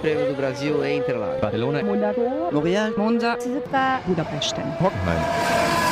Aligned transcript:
Prêmio 0.00 0.28
do 0.28 0.34
Brasil 0.34 0.84
em 0.84 0.98
Interlagos. 0.98 1.40
Barcelona, 1.40 1.82
Monaco, 1.82 2.20
Montreal, 2.52 2.92
Monza, 2.96 3.36
Budapest. 4.06 4.54
Hockenheim. 4.80 5.20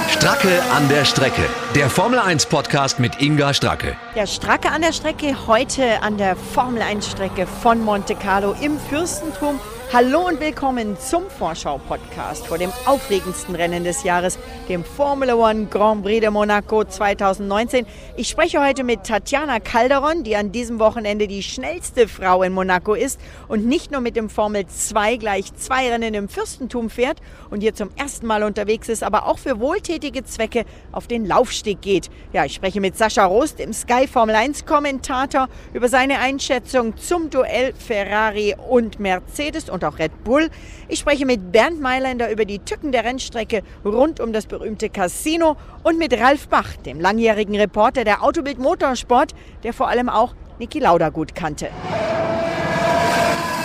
Stracke 0.08 0.62
an 0.72 0.88
der 0.88 1.04
Strecke. 1.04 1.42
Der 1.74 1.90
Formel 1.90 2.20
1 2.20 2.46
Podcast 2.46 3.00
mit 3.00 3.20
Inga 3.20 3.52
Stracke. 3.52 3.96
Ja, 4.14 4.24
Stracke 4.24 4.70
an 4.70 4.82
der 4.82 4.92
Strecke, 4.92 5.34
heute 5.48 6.02
an 6.02 6.16
der 6.18 6.36
Formel 6.36 6.82
1 6.82 7.10
Strecke 7.10 7.46
von 7.46 7.84
Monte 7.84 8.14
Carlo 8.14 8.54
im 8.60 8.78
Fürstentum. 8.78 9.58
Hallo 9.92 10.26
und 10.26 10.40
willkommen 10.40 10.98
zum 10.98 11.30
Vorschau-Podcast 11.30 12.48
vor 12.48 12.58
dem 12.58 12.72
aufregendsten 12.86 13.54
Rennen 13.54 13.84
des 13.84 14.02
Jahres, 14.02 14.36
dem 14.68 14.84
Formula 14.84 15.36
One 15.36 15.66
Grand 15.66 16.02
Prix 16.02 16.20
de 16.20 16.28
Monaco 16.28 16.82
2019. 16.82 17.86
Ich 18.16 18.28
spreche 18.28 18.60
heute 18.60 18.82
mit 18.82 19.04
Tatjana 19.04 19.60
Calderon, 19.60 20.24
die 20.24 20.34
an 20.34 20.50
diesem 20.50 20.80
Wochenende 20.80 21.28
die 21.28 21.42
schnellste 21.42 22.08
Frau 22.08 22.42
in 22.42 22.52
Monaco 22.52 22.94
ist 22.94 23.20
und 23.46 23.66
nicht 23.66 23.92
nur 23.92 24.00
mit 24.00 24.16
dem 24.16 24.28
Formel 24.28 24.66
2 24.66 25.18
gleich 25.18 25.54
zwei 25.54 25.88
Rennen 25.88 26.14
im 26.14 26.28
Fürstentum 26.28 26.90
fährt 26.90 27.20
und 27.50 27.60
hier 27.60 27.74
zum 27.74 27.90
ersten 27.96 28.26
Mal 28.26 28.42
unterwegs 28.42 28.88
ist, 28.88 29.04
aber 29.04 29.26
auch 29.26 29.38
für 29.38 29.60
wohltätige 29.60 30.24
Zwecke 30.24 30.64
auf 30.90 31.06
den 31.06 31.24
Laufsteg 31.24 31.80
geht. 31.80 32.10
Ja, 32.32 32.44
ich 32.44 32.54
spreche 32.54 32.80
mit 32.80 32.98
Sascha 32.98 33.24
Rost, 33.24 33.60
dem 33.60 33.72
Sky 33.72 34.08
Formel 34.08 34.34
1 34.34 34.66
Kommentator, 34.66 35.48
über 35.72 35.88
seine 35.88 36.18
Einschätzung 36.18 36.96
zum 36.96 37.30
Duell 37.30 37.72
Ferrari 37.72 38.56
und 38.68 38.98
Mercedes 38.98 39.70
und 39.76 39.84
auch 39.84 39.98
Red 39.98 40.24
Bull. 40.24 40.48
Ich 40.88 40.98
spreche 40.98 41.26
mit 41.26 41.52
Bernd 41.52 41.80
Mailänder 41.80 42.30
über 42.30 42.44
die 42.44 42.58
Tücken 42.58 42.92
der 42.92 43.04
Rennstrecke 43.04 43.62
rund 43.84 44.20
um 44.20 44.32
das 44.32 44.46
berühmte 44.46 44.88
Casino 44.88 45.56
und 45.82 45.98
mit 45.98 46.12
Ralf 46.18 46.48
Bach, 46.48 46.76
dem 46.76 47.00
langjährigen 47.00 47.54
Reporter 47.56 48.04
der 48.04 48.22
Autobild 48.22 48.58
Motorsport, 48.58 49.34
der 49.62 49.72
vor 49.72 49.88
allem 49.88 50.08
auch 50.08 50.34
Niki 50.58 50.78
Lauda 50.78 51.10
gut 51.10 51.34
kannte. 51.34 51.68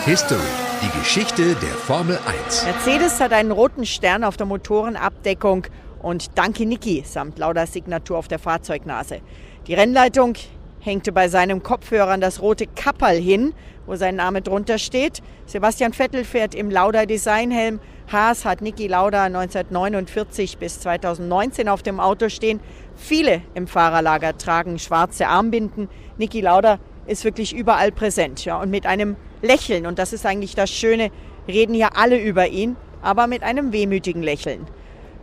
History. 0.05 0.39
Die 0.83 0.99
Geschichte 0.99 1.55
der 1.55 1.69
Formel 1.69 2.17
1. 2.47 2.65
Mercedes 2.65 3.19
hat 3.19 3.33
einen 3.33 3.51
roten 3.51 3.85
Stern 3.85 4.23
auf 4.23 4.35
der 4.35 4.47
Motorenabdeckung 4.47 5.67
und 6.01 6.37
Danke 6.39 6.65
Niki 6.65 7.03
samt 7.05 7.37
Laudas 7.37 7.73
Signatur 7.73 8.17
auf 8.17 8.27
der 8.27 8.39
Fahrzeugnase. 8.39 9.21
Die 9.67 9.75
Rennleitung 9.75 10.33
hängte 10.81 11.11
bei 11.11 11.29
seinem 11.29 11.63
Kopfhörer 11.63 12.17
das 12.17 12.41
rote 12.41 12.65
Kapperl 12.67 13.15
hin, 13.15 13.53
wo 13.85 13.95
sein 13.95 14.15
Name 14.15 14.41
drunter 14.41 14.77
steht. 14.77 15.21
Sebastian 15.45 15.93
Vettel 15.93 16.25
fährt 16.25 16.53
im 16.55 16.69
Lauda 16.69 17.05
Designhelm. 17.05 17.79
Haas 18.11 18.43
hat 18.43 18.61
Niki 18.61 18.87
Lauda 18.87 19.25
1949 19.25 20.57
bis 20.57 20.81
2019 20.81 21.69
auf 21.69 21.83
dem 21.83 21.99
Auto 21.99 22.29
stehen. 22.29 22.59
Viele 22.95 23.41
im 23.53 23.67
Fahrerlager 23.67 24.37
tragen 24.37 24.79
schwarze 24.79 25.27
Armbinden. 25.27 25.87
Niki 26.17 26.41
Lauda 26.41 26.79
ist 27.05 27.23
wirklich 27.23 27.53
überall 27.55 27.91
präsent. 27.91 28.43
Ja, 28.43 28.59
und 28.59 28.71
mit 28.71 28.85
einem 28.85 29.15
Lächeln, 29.41 29.85
und 29.85 29.99
das 29.99 30.13
ist 30.13 30.25
eigentlich 30.25 30.55
das 30.55 30.71
Schöne, 30.71 31.11
reden 31.47 31.73
hier 31.73 31.95
alle 31.95 32.19
über 32.19 32.47
ihn, 32.47 32.75
aber 33.01 33.27
mit 33.27 33.43
einem 33.43 33.71
wehmütigen 33.71 34.23
Lächeln. 34.23 34.67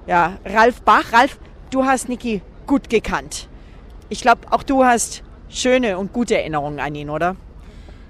Ja, 0.06 0.38
Ralf 0.44 0.82
Bach, 0.82 1.12
Ralf, 1.12 1.38
du 1.70 1.84
hast 1.84 2.08
Niki 2.08 2.42
gut 2.66 2.88
gekannt. 2.88 3.48
Ich 4.08 4.22
glaube, 4.22 4.40
auch 4.50 4.62
du 4.62 4.84
hast 4.84 5.22
schöne 5.48 5.98
und 5.98 6.12
gute 6.12 6.36
Erinnerungen 6.36 6.80
an 6.80 6.94
ihn, 6.94 7.10
oder? 7.10 7.36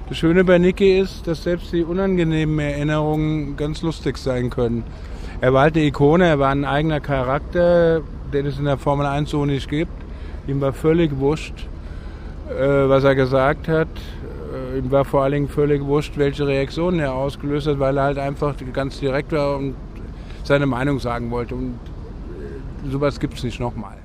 Das 0.09 0.17
Schöne 0.17 0.43
bei 0.43 0.59
Niki 0.59 0.99
ist, 0.99 1.27
dass 1.27 1.43
selbst 1.43 1.71
die 1.73 1.85
unangenehmen 1.85 2.59
Erinnerungen 2.59 3.57
ganz 3.57 3.83
lustig 3.83 4.17
sein 4.17 4.49
können. 4.49 4.85
Er 5.41 5.53
war 5.53 5.63
halt 5.63 5.77
eine 5.77 5.85
Ikone, 5.85 6.27
er 6.27 6.39
war 6.39 6.51
ein 6.51 6.65
eigener 6.65 7.01
Charakter, 7.01 8.01
den 8.33 8.47
es 8.47 8.59
in 8.59 8.65
der 8.65 8.79
Formel 8.79 9.07
1 9.07 9.29
so 9.29 9.45
nicht 9.45 9.69
gibt. 9.69 9.93
Ihm 10.47 10.63
war 10.63 10.73
völlig 10.73 11.19
wurscht, 11.19 11.69
äh, 12.49 12.89
was 12.89 13.05
er 13.05 13.15
gesagt 13.15 13.69
hat. 13.69 13.89
Äh, 14.75 14.79
ihm 14.79 14.91
war 14.91 15.05
vor 15.05 15.25
allen 15.25 15.33
Dingen 15.33 15.49
völlig 15.49 15.85
wurscht, 15.85 16.17
welche 16.17 16.47
Reaktionen 16.47 17.01
er 17.01 17.13
ausgelöst 17.13 17.67
hat, 17.67 17.79
weil 17.79 17.99
er 17.99 18.05
halt 18.05 18.19
einfach 18.19 18.55
ganz 18.73 18.99
direkt 18.99 19.33
war 19.33 19.59
und 19.59 19.75
seine 20.43 20.65
Meinung 20.65 20.99
sagen 21.01 21.31
wollte. 21.31 21.55
Und 21.55 21.75
äh, 22.85 22.91
sowas 22.91 23.21
gibt 23.21 23.35
es 23.35 23.45
nicht 23.45 23.61
nochmal. 23.61 23.99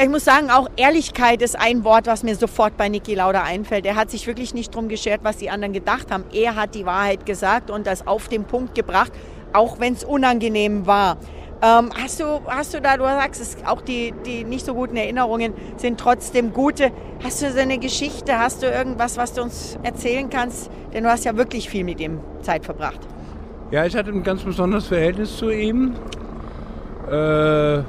Ja, 0.00 0.06
ich 0.06 0.10
muss 0.10 0.24
sagen, 0.24 0.48
auch 0.48 0.66
Ehrlichkeit 0.76 1.42
ist 1.42 1.60
ein 1.60 1.84
Wort, 1.84 2.06
was 2.06 2.22
mir 2.22 2.34
sofort 2.34 2.78
bei 2.78 2.88
Niki 2.88 3.14
Lauda 3.14 3.42
einfällt. 3.42 3.84
Er 3.84 3.96
hat 3.96 4.10
sich 4.10 4.26
wirklich 4.26 4.54
nicht 4.54 4.74
drum 4.74 4.88
geschert, 4.88 5.20
was 5.24 5.36
die 5.36 5.50
anderen 5.50 5.74
gedacht 5.74 6.10
haben. 6.10 6.24
Er 6.32 6.56
hat 6.56 6.74
die 6.74 6.86
Wahrheit 6.86 7.26
gesagt 7.26 7.70
und 7.70 7.86
das 7.86 8.06
auf 8.06 8.28
den 8.28 8.44
Punkt 8.44 8.74
gebracht, 8.74 9.12
auch 9.52 9.78
wenn 9.78 9.92
es 9.92 10.02
unangenehm 10.02 10.86
war. 10.86 11.18
Ähm, 11.60 11.90
hast, 12.02 12.18
du, 12.18 12.40
hast 12.46 12.72
du 12.72 12.80
da, 12.80 12.96
du 12.96 13.04
sagst, 13.04 13.42
es, 13.42 13.58
auch 13.66 13.82
die, 13.82 14.14
die 14.24 14.44
nicht 14.44 14.64
so 14.64 14.72
guten 14.72 14.96
Erinnerungen 14.96 15.52
sind 15.76 16.00
trotzdem 16.00 16.54
gute. 16.54 16.92
Hast 17.22 17.42
du 17.42 17.52
so 17.52 17.58
eine 17.58 17.76
Geschichte, 17.76 18.38
hast 18.38 18.62
du 18.62 18.68
irgendwas, 18.68 19.18
was 19.18 19.34
du 19.34 19.42
uns 19.42 19.78
erzählen 19.82 20.30
kannst? 20.30 20.70
Denn 20.94 21.04
du 21.04 21.10
hast 21.10 21.26
ja 21.26 21.36
wirklich 21.36 21.68
viel 21.68 21.84
mit 21.84 22.00
ihm 22.00 22.20
Zeit 22.40 22.64
verbracht. 22.64 23.00
Ja, 23.70 23.84
ich 23.84 23.94
hatte 23.94 24.08
ein 24.08 24.22
ganz 24.22 24.44
besonderes 24.44 24.86
Verhältnis 24.86 25.36
zu 25.36 25.50
ihm. 25.50 25.92
Äh, 27.06 27.82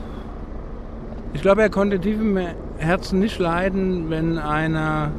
ich 1.33 1.41
glaube, 1.41 1.61
er 1.61 1.69
konnte 1.69 1.99
tief 1.99 2.19
im 2.19 2.37
Herzen 2.77 3.19
nicht 3.19 3.39
leiden, 3.39 4.09
wenn 4.09 4.37
einer 4.37 5.11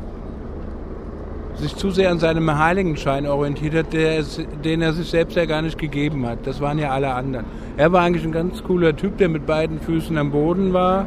sich 1.55 1.77
zu 1.77 1.91
sehr 1.91 2.11
an 2.11 2.19
seinem 2.19 2.59
Heiligenschein 2.59 3.27
orientiert 3.27 3.75
hat, 3.75 3.93
der, 3.93 4.23
den 4.65 4.83
er 4.83 4.93
sich 4.93 5.09
selbst 5.09 5.37
ja 5.37 5.45
gar 5.45 5.63
nicht 5.63 5.79
gegeben 5.79 6.27
hat. 6.27 6.47
Das 6.47 6.61
waren 6.61 6.79
ja 6.79 6.91
alle 6.91 7.13
anderen. 7.13 7.47
Er 7.77 7.93
war 7.93 8.03
eigentlich 8.03 8.25
ein 8.25 8.33
ganz 8.33 8.63
cooler 8.63 8.97
Typ, 8.97 9.19
der 9.19 9.29
mit 9.29 9.47
beiden 9.47 9.81
Füßen 9.81 10.17
am 10.17 10.31
Boden 10.31 10.73
war 10.73 11.07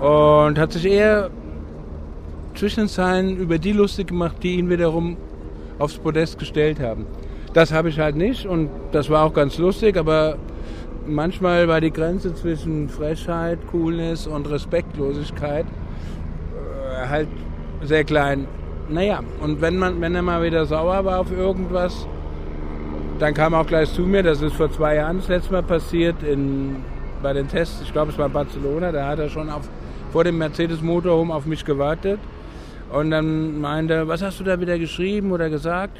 und 0.00 0.58
hat 0.58 0.72
sich 0.72 0.86
eher 0.86 1.30
zwischen 2.54 2.80
den 2.80 2.88
Zeilen 2.88 3.36
über 3.36 3.58
die 3.58 3.72
lustig 3.72 4.08
gemacht, 4.08 4.36
die 4.42 4.56
ihn 4.56 4.70
wiederum 4.70 5.16
aufs 5.78 5.98
Podest 5.98 6.38
gestellt 6.38 6.80
haben. 6.80 7.06
Das 7.52 7.72
habe 7.72 7.88
ich 7.88 7.98
halt 7.98 8.16
nicht 8.16 8.46
und 8.46 8.70
das 8.92 9.10
war 9.10 9.24
auch 9.24 9.34
ganz 9.34 9.58
lustig, 9.58 9.96
aber 9.96 10.36
manchmal 11.10 11.68
war 11.68 11.80
die 11.80 11.92
Grenze 11.92 12.34
zwischen 12.34 12.88
Frechheit, 12.88 13.58
Coolness 13.70 14.26
und 14.26 14.48
Respektlosigkeit 14.48 15.66
äh, 15.66 17.08
halt 17.08 17.28
sehr 17.82 18.04
klein. 18.04 18.46
Naja, 18.88 19.20
und 19.40 19.60
wenn, 19.60 19.76
man, 19.76 20.00
wenn 20.00 20.14
er 20.14 20.22
mal 20.22 20.42
wieder 20.42 20.66
sauer 20.66 21.04
war 21.04 21.20
auf 21.20 21.30
irgendwas, 21.30 22.06
dann 23.18 23.34
kam 23.34 23.52
er 23.52 23.60
auch 23.60 23.66
gleich 23.66 23.92
zu 23.92 24.02
mir. 24.02 24.22
Das 24.22 24.42
ist 24.42 24.54
vor 24.54 24.70
zwei 24.72 24.96
Jahren 24.96 25.18
das 25.18 25.28
letzte 25.28 25.52
Mal 25.52 25.62
passiert 25.62 26.22
in, 26.22 26.76
bei 27.22 27.32
den 27.32 27.46
Tests. 27.48 27.80
Ich 27.82 27.92
glaube, 27.92 28.10
es 28.10 28.18
war 28.18 28.26
in 28.26 28.32
Barcelona. 28.32 28.90
Da 28.90 29.06
hat 29.06 29.18
er 29.18 29.28
schon 29.28 29.50
auf, 29.50 29.68
vor 30.10 30.24
dem 30.24 30.38
Mercedes 30.38 30.82
Motorhome 30.82 31.32
auf 31.32 31.46
mich 31.46 31.64
gewartet. 31.64 32.18
Und 32.92 33.10
dann 33.10 33.60
meinte 33.60 33.94
er, 33.94 34.08
was 34.08 34.22
hast 34.22 34.40
du 34.40 34.44
da 34.44 34.60
wieder 34.60 34.78
geschrieben 34.78 35.30
oder 35.30 35.48
gesagt? 35.48 35.96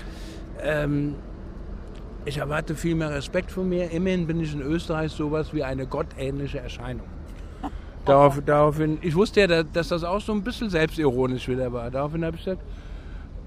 Ähm, 0.62 1.14
ich 2.24 2.38
erwarte 2.38 2.74
viel 2.74 2.94
mehr 2.94 3.10
Respekt 3.10 3.50
von 3.50 3.68
mir. 3.68 3.90
Immerhin 3.90 4.26
bin 4.26 4.40
ich 4.40 4.52
in 4.52 4.60
Österreich 4.60 5.12
sowas 5.12 5.52
wie 5.54 5.64
eine 5.64 5.86
gottähnliche 5.86 6.60
Erscheinung. 6.60 7.06
Darauf, 8.04 8.40
daraufhin, 8.44 8.98
ich 9.02 9.14
wusste 9.14 9.40
ja, 9.40 9.62
dass 9.62 9.88
das 9.88 10.04
auch 10.04 10.20
so 10.20 10.32
ein 10.32 10.42
bisschen 10.42 10.70
selbstironisch 10.70 11.48
wieder 11.48 11.70
war. 11.70 11.90
Daraufhin 11.90 12.24
habe 12.24 12.36
ich 12.36 12.44
gesagt, 12.44 12.62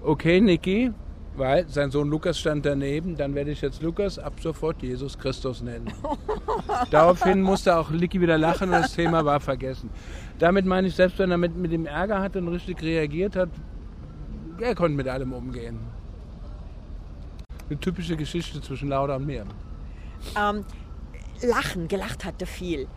okay, 0.03 0.39
Niki, 0.39 0.91
weil 1.35 1.67
sein 1.67 1.89
Sohn 1.89 2.07
Lukas 2.07 2.39
stand 2.39 2.63
daneben, 2.63 3.17
dann 3.17 3.33
werde 3.33 3.49
ich 3.49 3.61
jetzt 3.61 3.81
Lukas 3.81 4.19
ab 4.19 4.33
sofort 4.39 4.81
Jesus 4.83 5.17
Christus 5.17 5.63
nennen. 5.63 5.91
Daraufhin 6.91 7.41
musste 7.41 7.75
auch 7.75 7.89
Niki 7.89 8.21
wieder 8.21 8.37
lachen 8.37 8.69
und 8.69 8.73
das 8.73 8.93
Thema 8.93 9.25
war 9.25 9.39
vergessen. 9.39 9.89
Damit 10.37 10.67
meine 10.67 10.87
ich, 10.87 10.95
selbst 10.95 11.17
wenn 11.17 11.31
er 11.31 11.37
mit, 11.37 11.57
mit 11.57 11.71
dem 11.71 11.87
Ärger 11.87 12.21
hatte 12.21 12.37
und 12.37 12.49
richtig 12.49 12.81
reagiert 12.83 13.35
hat, 13.35 13.49
er 14.59 14.75
konnte 14.75 14.95
mit 14.95 15.07
allem 15.07 15.33
umgehen 15.33 15.79
eine 17.69 17.79
typische 17.79 18.15
Geschichte 18.17 18.61
zwischen 18.61 18.89
Lauda 18.89 19.15
und 19.15 19.25
mir. 19.25 19.45
Ähm, 20.37 20.65
lachen, 21.41 21.87
gelacht 21.87 22.25
hat 22.25 22.41
er 22.41 22.47
viel. 22.47 22.87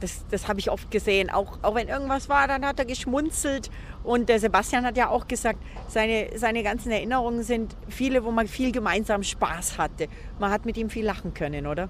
Das, 0.00 0.24
das 0.30 0.48
habe 0.48 0.58
ich 0.58 0.70
oft 0.70 0.90
gesehen. 0.90 1.30
Auch, 1.30 1.58
auch 1.62 1.74
wenn 1.74 1.88
irgendwas 1.88 2.28
war, 2.28 2.48
dann 2.48 2.64
hat 2.66 2.78
er 2.78 2.84
geschmunzelt. 2.84 3.70
Und 4.02 4.28
der 4.28 4.38
Sebastian 4.38 4.84
hat 4.84 4.96
ja 4.96 5.08
auch 5.08 5.28
gesagt, 5.28 5.58
seine, 5.88 6.28
seine 6.36 6.62
ganzen 6.62 6.90
Erinnerungen 6.90 7.42
sind 7.42 7.76
viele, 7.88 8.24
wo 8.24 8.30
man 8.30 8.48
viel 8.48 8.72
gemeinsam 8.72 9.22
Spaß 9.22 9.78
hatte. 9.78 10.08
Man 10.38 10.50
hat 10.50 10.66
mit 10.66 10.76
ihm 10.76 10.90
viel 10.90 11.04
lachen 11.04 11.32
können, 11.32 11.66
oder? 11.66 11.88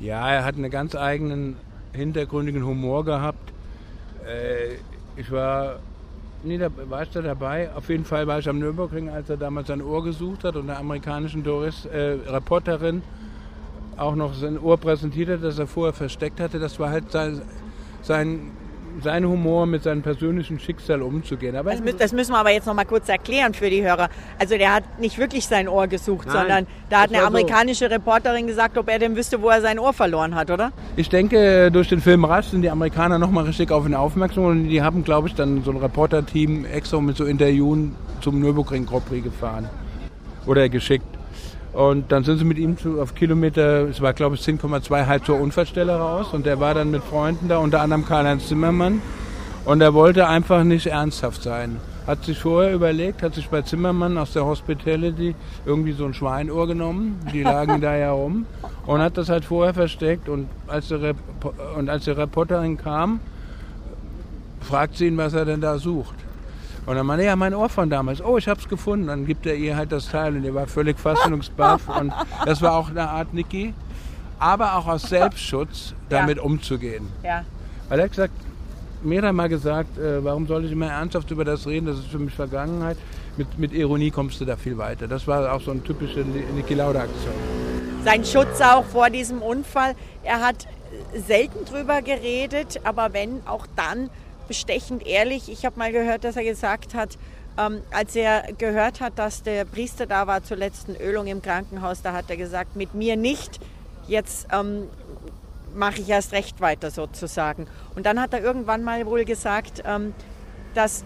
Ja, 0.00 0.30
er 0.30 0.44
hat 0.44 0.56
einen 0.56 0.70
ganz 0.70 0.94
eigenen, 0.94 1.56
hintergründigen 1.92 2.64
Humor 2.64 3.04
gehabt. 3.04 3.52
Äh, 4.26 4.74
ich 5.16 5.30
war 5.30 5.78
Nee, 6.46 6.58
da 6.58 6.68
war 6.90 7.02
ich 7.02 7.08
da 7.08 7.22
dabei. 7.22 7.70
Auf 7.74 7.88
jeden 7.88 8.04
Fall 8.04 8.26
war 8.26 8.38
ich 8.38 8.46
am 8.50 8.58
Nürburgring, 8.58 9.08
als 9.08 9.30
er 9.30 9.38
damals 9.38 9.68
sein 9.68 9.80
Ohr 9.80 10.04
gesucht 10.04 10.44
hat 10.44 10.56
und 10.56 10.66
der 10.66 10.78
amerikanischen 10.78 11.42
Doris, 11.42 11.86
äh, 11.86 12.18
Reporterin 12.26 13.02
auch 13.96 14.14
noch 14.14 14.34
sein 14.34 14.58
Ohr 14.58 14.76
präsentiert 14.76 15.30
hat, 15.30 15.42
das 15.42 15.58
er 15.58 15.66
vorher 15.66 15.94
versteckt 15.94 16.40
hatte. 16.40 16.58
Das 16.58 16.78
war 16.78 16.90
halt 16.90 17.10
sein, 17.10 17.40
sein 18.02 18.50
sein 19.02 19.26
Humor 19.26 19.66
mit 19.66 19.82
seinem 19.82 20.02
persönlichen 20.02 20.58
Schicksal 20.58 21.02
umzugehen. 21.02 21.56
Aber 21.56 21.74
das, 21.74 21.96
das 21.96 22.12
müssen 22.12 22.32
wir 22.32 22.38
aber 22.38 22.50
jetzt 22.50 22.66
noch 22.66 22.74
mal 22.74 22.84
kurz 22.84 23.08
erklären 23.08 23.54
für 23.54 23.70
die 23.70 23.82
Hörer. 23.82 24.08
Also 24.38 24.56
der 24.56 24.74
hat 24.74 24.98
nicht 24.98 25.18
wirklich 25.18 25.46
sein 25.46 25.68
Ohr 25.68 25.86
gesucht, 25.86 26.26
Nein, 26.26 26.36
sondern 26.36 26.66
da 26.90 27.02
hat 27.02 27.14
eine 27.14 27.24
amerikanische 27.24 27.86
so. 27.86 27.90
Reporterin 27.90 28.46
gesagt, 28.46 28.78
ob 28.78 28.88
er 28.88 28.98
denn 28.98 29.16
wüsste, 29.16 29.40
wo 29.42 29.48
er 29.48 29.60
sein 29.60 29.78
Ohr 29.78 29.92
verloren 29.92 30.34
hat, 30.34 30.50
oder? 30.50 30.72
Ich 30.96 31.08
denke, 31.08 31.70
durch 31.70 31.88
den 31.88 32.00
Film 32.00 32.24
Rush 32.24 32.46
sind 32.46 32.62
die 32.62 32.70
Amerikaner 32.70 33.18
noch 33.18 33.30
mal 33.30 33.44
richtig 33.44 33.70
auf 33.70 33.86
ihn 33.86 33.94
aufmerksam 33.94 34.44
und 34.44 34.68
die 34.68 34.82
haben, 34.82 35.04
glaube 35.04 35.28
ich, 35.28 35.34
dann 35.34 35.62
so 35.62 35.70
ein 35.70 35.76
Reporterteam 35.78 36.64
extra 36.64 37.00
mit 37.00 37.16
so 37.16 37.24
Interviewen 37.24 37.96
zum 38.20 38.40
Nürburgring 38.40 38.86
Grand 38.86 39.06
Prix 39.06 39.24
gefahren 39.24 39.68
oder 40.46 40.68
geschickt. 40.68 41.13
Und 41.74 42.12
dann 42.12 42.22
sind 42.22 42.38
sie 42.38 42.44
mit 42.44 42.56
ihm 42.56 42.78
zu, 42.78 43.00
auf 43.00 43.16
Kilometer, 43.16 43.88
es 43.88 44.00
war 44.00 44.12
glaube 44.12 44.36
ich 44.36 44.42
10,2 44.42 45.06
halb 45.06 45.26
zur 45.26 45.40
Unfallstelle 45.40 45.96
raus. 45.96 46.28
Und 46.32 46.46
der 46.46 46.60
war 46.60 46.72
dann 46.72 46.90
mit 46.90 47.02
Freunden 47.02 47.48
da, 47.48 47.58
unter 47.58 47.80
anderem 47.80 48.06
Karl-Heinz 48.06 48.46
Zimmermann. 48.46 49.02
Und 49.64 49.80
er 49.80 49.92
wollte 49.92 50.28
einfach 50.28 50.62
nicht 50.62 50.86
ernsthaft 50.86 51.42
sein. 51.42 51.78
Hat 52.06 52.22
sich 52.24 52.38
vorher 52.38 52.74
überlegt, 52.74 53.22
hat 53.22 53.34
sich 53.34 53.48
bei 53.48 53.62
Zimmermann 53.62 54.18
aus 54.18 54.34
der 54.34 54.44
Hospitality 54.44 55.34
irgendwie 55.64 55.92
so 55.92 56.04
ein 56.04 56.14
Schweinohr 56.14 56.66
genommen. 56.66 57.18
Die 57.32 57.42
lagen 57.42 57.80
da 57.80 57.96
ja 57.96 58.12
rum. 58.12 58.46
Und 58.86 59.00
hat 59.00 59.16
das 59.16 59.28
halt 59.28 59.44
vorher 59.44 59.74
versteckt. 59.74 60.28
Und 60.28 60.48
als, 60.68 60.92
und 60.92 61.88
als 61.88 62.04
die 62.04 62.10
Reporterin 62.10 62.76
kam, 62.76 63.20
fragt 64.60 64.96
sie 64.96 65.06
ihn, 65.06 65.16
was 65.16 65.32
er 65.32 65.44
denn 65.44 65.60
da 65.60 65.78
sucht. 65.78 66.23
Und 66.86 66.96
dann 66.96 67.06
meinte 67.06 67.24
er, 67.24 67.30
ja, 67.30 67.36
mein 67.36 67.54
Ohr 67.54 67.68
von 67.68 67.88
damals. 67.88 68.22
Oh, 68.22 68.36
ich 68.36 68.46
hab's 68.46 68.68
gefunden. 68.68 69.06
Dann 69.06 69.26
gibt 69.26 69.46
er 69.46 69.54
ihr 69.54 69.76
halt 69.76 69.92
das 69.92 70.08
Teil 70.10 70.36
und 70.36 70.44
er 70.44 70.54
war 70.54 70.66
völlig 70.66 70.98
fassungsbaff. 70.98 71.88
und 72.00 72.12
das 72.44 72.60
war 72.60 72.74
auch 72.74 72.90
eine 72.90 73.08
Art 73.08 73.32
Niki. 73.32 73.72
Aber 74.38 74.76
auch 74.76 74.86
aus 74.86 75.02
Selbstschutz 75.02 75.94
damit 76.08 76.36
ja. 76.36 76.42
umzugehen. 76.42 77.08
Ja. 77.22 77.44
Weil 77.88 78.00
er 78.00 78.04
hat 78.04 78.10
gesagt, 78.10 78.34
mir 79.02 79.22
dann 79.22 79.36
mal 79.36 79.48
gesagt, 79.48 79.98
äh, 79.98 80.22
warum 80.24 80.46
soll 80.46 80.64
ich 80.64 80.72
immer 80.72 80.88
ernsthaft 80.88 81.30
über 81.30 81.44
das 81.44 81.66
reden, 81.66 81.86
das 81.86 81.98
ist 81.98 82.08
für 82.08 82.18
mich 82.18 82.34
Vergangenheit. 82.34 82.96
Mit, 83.36 83.58
mit 83.58 83.72
Ironie 83.72 84.10
kommst 84.10 84.40
du 84.40 84.44
da 84.44 84.56
viel 84.56 84.78
weiter. 84.78 85.08
Das 85.08 85.26
war 85.26 85.52
auch 85.52 85.60
so 85.60 85.70
eine 85.70 85.82
typische 85.82 86.20
Niki 86.20 86.74
Lauda-Aktion. 86.74 87.34
Sein 88.04 88.24
Schutz 88.24 88.60
auch 88.60 88.84
vor 88.84 89.10
diesem 89.10 89.42
Unfall. 89.42 89.94
Er 90.22 90.40
hat 90.40 90.68
selten 91.26 91.64
drüber 91.64 92.02
geredet, 92.02 92.80
aber 92.84 93.12
wenn, 93.12 93.40
auch 93.46 93.66
dann 93.76 94.10
bestechend 94.48 95.06
ehrlich. 95.06 95.48
Ich 95.48 95.64
habe 95.64 95.78
mal 95.78 95.92
gehört, 95.92 96.24
dass 96.24 96.36
er 96.36 96.44
gesagt 96.44 96.94
hat, 96.94 97.18
ähm, 97.56 97.82
als 97.92 98.16
er 98.16 98.52
gehört 98.58 99.00
hat, 99.00 99.18
dass 99.18 99.42
der 99.42 99.64
Priester 99.64 100.06
da 100.06 100.26
war 100.26 100.42
zur 100.42 100.56
letzten 100.56 100.96
Ölung 100.96 101.26
im 101.26 101.42
Krankenhaus, 101.42 102.02
da 102.02 102.12
hat 102.12 102.30
er 102.30 102.36
gesagt, 102.36 102.76
mit 102.76 102.94
mir 102.94 103.16
nicht, 103.16 103.60
jetzt 104.08 104.48
ähm, 104.52 104.88
mache 105.74 106.00
ich 106.00 106.08
erst 106.08 106.32
recht 106.32 106.60
weiter 106.60 106.90
sozusagen. 106.90 107.66
Und 107.94 108.06
dann 108.06 108.20
hat 108.20 108.32
er 108.32 108.42
irgendwann 108.42 108.82
mal 108.82 109.06
wohl 109.06 109.24
gesagt, 109.24 109.82
ähm, 109.86 110.14
dass 110.74 111.04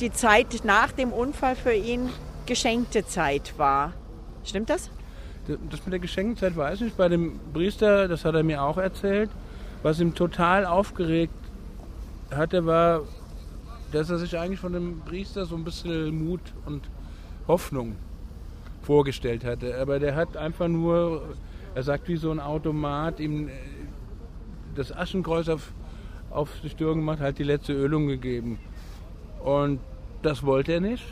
die 0.00 0.12
Zeit 0.12 0.64
nach 0.64 0.92
dem 0.92 1.12
Unfall 1.12 1.56
für 1.56 1.72
ihn 1.72 2.08
geschenkte 2.46 3.06
Zeit 3.06 3.54
war. 3.56 3.92
Stimmt 4.44 4.70
das? 4.70 4.90
Das 5.70 5.84
mit 5.84 5.92
der 5.92 5.98
geschenkten 5.98 6.36
Zeit 6.36 6.56
weiß 6.56 6.82
ich. 6.82 6.94
Bei 6.94 7.08
dem 7.08 7.40
Priester, 7.52 8.06
das 8.08 8.24
hat 8.24 8.34
er 8.34 8.42
mir 8.42 8.62
auch 8.62 8.78
erzählt, 8.78 9.30
was 9.82 9.98
ihm 10.00 10.14
total 10.14 10.66
aufgeregt 10.66 11.34
hatte, 12.30 12.66
war, 12.66 13.02
dass 13.92 14.10
er 14.10 14.18
sich 14.18 14.36
eigentlich 14.38 14.60
von 14.60 14.72
dem 14.72 15.00
Priester 15.00 15.46
so 15.46 15.56
ein 15.56 15.64
bisschen 15.64 16.24
Mut 16.24 16.40
und 16.66 16.88
Hoffnung 17.46 17.96
vorgestellt 18.82 19.44
hatte. 19.44 19.78
Aber 19.80 19.98
der 19.98 20.14
hat 20.14 20.36
einfach 20.36 20.68
nur, 20.68 21.34
er 21.74 21.82
sagt 21.82 22.08
wie 22.08 22.16
so 22.16 22.30
ein 22.30 22.40
Automat, 22.40 23.20
ihm 23.20 23.48
äh, 23.48 23.52
das 24.74 24.94
Aschenkreuz 24.94 25.48
auf, 25.48 25.72
auf 26.30 26.50
die 26.62 26.68
Stirn 26.68 26.96
gemacht, 26.96 27.20
halt 27.20 27.38
die 27.38 27.44
letzte 27.44 27.72
Ölung 27.72 28.06
gegeben. 28.06 28.58
Und 29.42 29.80
das 30.22 30.42
wollte 30.44 30.72
er 30.72 30.80
nicht. 30.80 31.04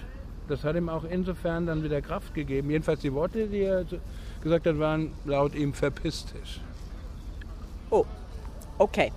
Das 0.48 0.62
hat 0.62 0.76
ihm 0.76 0.88
auch 0.88 1.04
insofern 1.04 1.66
dann 1.66 1.82
wieder 1.82 2.00
Kraft 2.00 2.34
gegeben. 2.34 2.70
Jedenfalls 2.70 3.00
die 3.00 3.12
Worte, 3.12 3.48
die 3.48 3.62
er 3.62 3.84
gesagt 4.42 4.66
hat, 4.66 4.78
waren 4.78 5.10
laut 5.24 5.54
ihm 5.54 5.72
verpiss. 5.72 6.26
Oh, 7.90 8.04
okay 8.78 9.10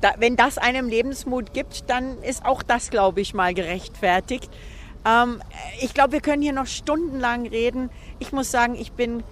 da, 0.00 0.14
wenn 0.18 0.36
das 0.36 0.58
einem 0.58 0.88
Lebensmut 0.88 1.52
gibt, 1.52 1.88
dann 1.90 2.22
ist 2.22 2.44
auch 2.44 2.62
das, 2.62 2.90
glaube 2.90 3.20
ich, 3.20 3.34
mal 3.34 3.54
gerechtfertigt. 3.54 4.50
Ähm, 5.04 5.42
ich 5.80 5.94
glaube, 5.94 6.12
wir 6.12 6.20
können 6.20 6.42
hier 6.42 6.52
noch 6.52 6.66
stundenlang 6.66 7.46
reden. 7.46 7.90
Ich 8.18 8.32
muss 8.32 8.50
sagen, 8.50 8.74
ich 8.74 8.92
bin 8.92 9.22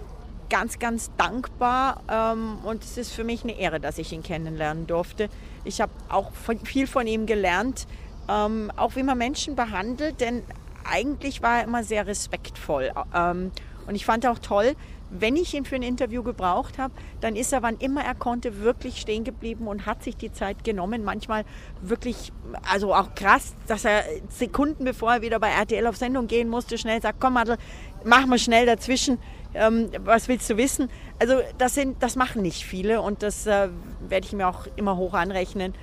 ganz, 0.51 0.79
ganz 0.79 1.11
dankbar 1.17 2.03
ähm, 2.11 2.59
und 2.65 2.83
es 2.83 2.97
ist 2.97 3.13
für 3.13 3.25
mich 3.25 3.45
eine 3.45 3.59
Ehre, 3.59 3.81
dass 3.81 3.99
ich 3.99 4.13
ihn 4.13 4.23
kennenlernen 4.23 4.87
durfte. 4.87 5.29
Ich 5.65 5.81
habe 5.81 5.93
auch 6.09 6.33
von, 6.33 6.59
viel 6.61 6.87
von 6.87 7.07
ihm 7.07 7.27
gelernt, 7.27 7.87
ähm, 8.29 8.73
auch 8.77 8.97
wie 8.97 9.03
man 9.03 9.19
Menschen 9.19 9.57
behandelt, 9.57 10.21
denn 10.21 10.43
eigentlich 10.91 11.43
war 11.43 11.59
er 11.59 11.65
immer 11.65 11.85
sehr 11.85 12.07
respektvoll. 12.07 12.93
Ähm, 13.15 13.53
und 13.87 13.95
ich 13.95 14.05
fand 14.05 14.27
auch 14.27 14.39
toll, 14.39 14.75
wenn 15.11 15.37
ich 15.37 15.55
ihn 15.55 15.65
für 15.65 15.77
ein 15.77 15.83
Interview 15.83 16.23
gebraucht 16.23 16.79
habe, 16.79 16.93
dann 17.21 17.37
ist 17.37 17.53
er, 17.53 17.63
wann 17.63 17.77
immer 17.79 18.05
er 18.05 18.15
konnte, 18.15 18.61
wirklich 18.61 19.01
stehen 19.01 19.25
geblieben 19.25 19.67
und 19.67 19.87
hat 19.87 20.03
sich 20.03 20.17
die 20.17 20.33
Zeit 20.33 20.65
genommen. 20.65 21.05
Manchmal 21.05 21.45
wirklich, 21.81 22.33
also 22.71 22.95
auch 22.95 23.15
krass, 23.15 23.55
dass 23.67 23.85
er 23.85 24.05
Sekunden 24.29 24.85
bevor 24.85 25.15
er 25.15 25.23
wieder 25.23 25.41
bei 25.41 25.49
RTL 25.49 25.87
auf 25.87 25.97
Sendung 25.97 26.27
gehen 26.27 26.49
musste, 26.49 26.77
schnell 26.79 27.01
sagt, 27.01 27.21
komm 27.21 27.35
Madel, 27.35 27.57
mach 28.05 28.27
mal 28.27 28.39
schnell 28.39 28.67
dazwischen, 28.67 29.19
ähm, 29.55 29.91
was 30.05 30.29
willst 30.29 30.49
du 30.51 30.57
wissen? 30.57 30.91
Also 31.19 31.41
das, 31.57 31.75
sind, 31.75 32.03
das 32.03 32.17
machen 32.17 32.43
nicht 32.43 32.65
viele 32.65 33.01
und 33.01 33.23
das 33.23 33.47
äh, 33.47 33.69
werde 34.09 34.27
ich 34.27 34.33
mir 34.33 34.47
auch 34.47 34.67
immer 34.77 34.97
hoch 34.97 35.15
anrechnen. 35.15 35.75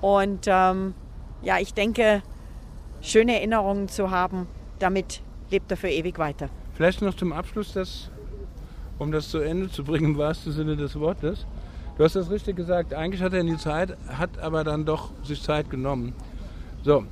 Und 0.00 0.46
ähm, 0.46 0.94
ja, 1.42 1.58
ich 1.58 1.74
denke, 1.74 2.22
schöne 3.02 3.34
Erinnerungen 3.34 3.88
zu 3.88 4.10
haben, 4.10 4.46
damit 4.78 5.20
lebt 5.50 5.70
er 5.70 5.76
für 5.76 5.90
ewig 5.90 6.18
weiter. 6.18 6.48
Vielleicht 6.74 7.02
noch 7.02 7.14
zum 7.14 7.32
Abschluss 7.32 7.74
das 7.74 8.10
um 9.00 9.10
das 9.10 9.30
zu 9.30 9.38
Ende 9.38 9.70
zu 9.70 9.82
bringen 9.82 10.12
im 10.12 10.18
wahrsten 10.18 10.52
Sinne 10.52 10.76
des 10.76 10.94
Wortes. 11.00 11.46
Du 11.96 12.04
hast 12.04 12.16
das 12.16 12.30
richtig 12.30 12.54
gesagt. 12.56 12.94
Eigentlich 12.94 13.22
hat 13.22 13.32
er 13.32 13.42
nie 13.42 13.56
Zeit, 13.56 13.96
hat 14.08 14.38
aber 14.38 14.62
dann 14.62 14.84
doch 14.84 15.10
sich 15.24 15.42
Zeit 15.42 15.70
genommen. 15.70 16.12
So, 16.84 17.04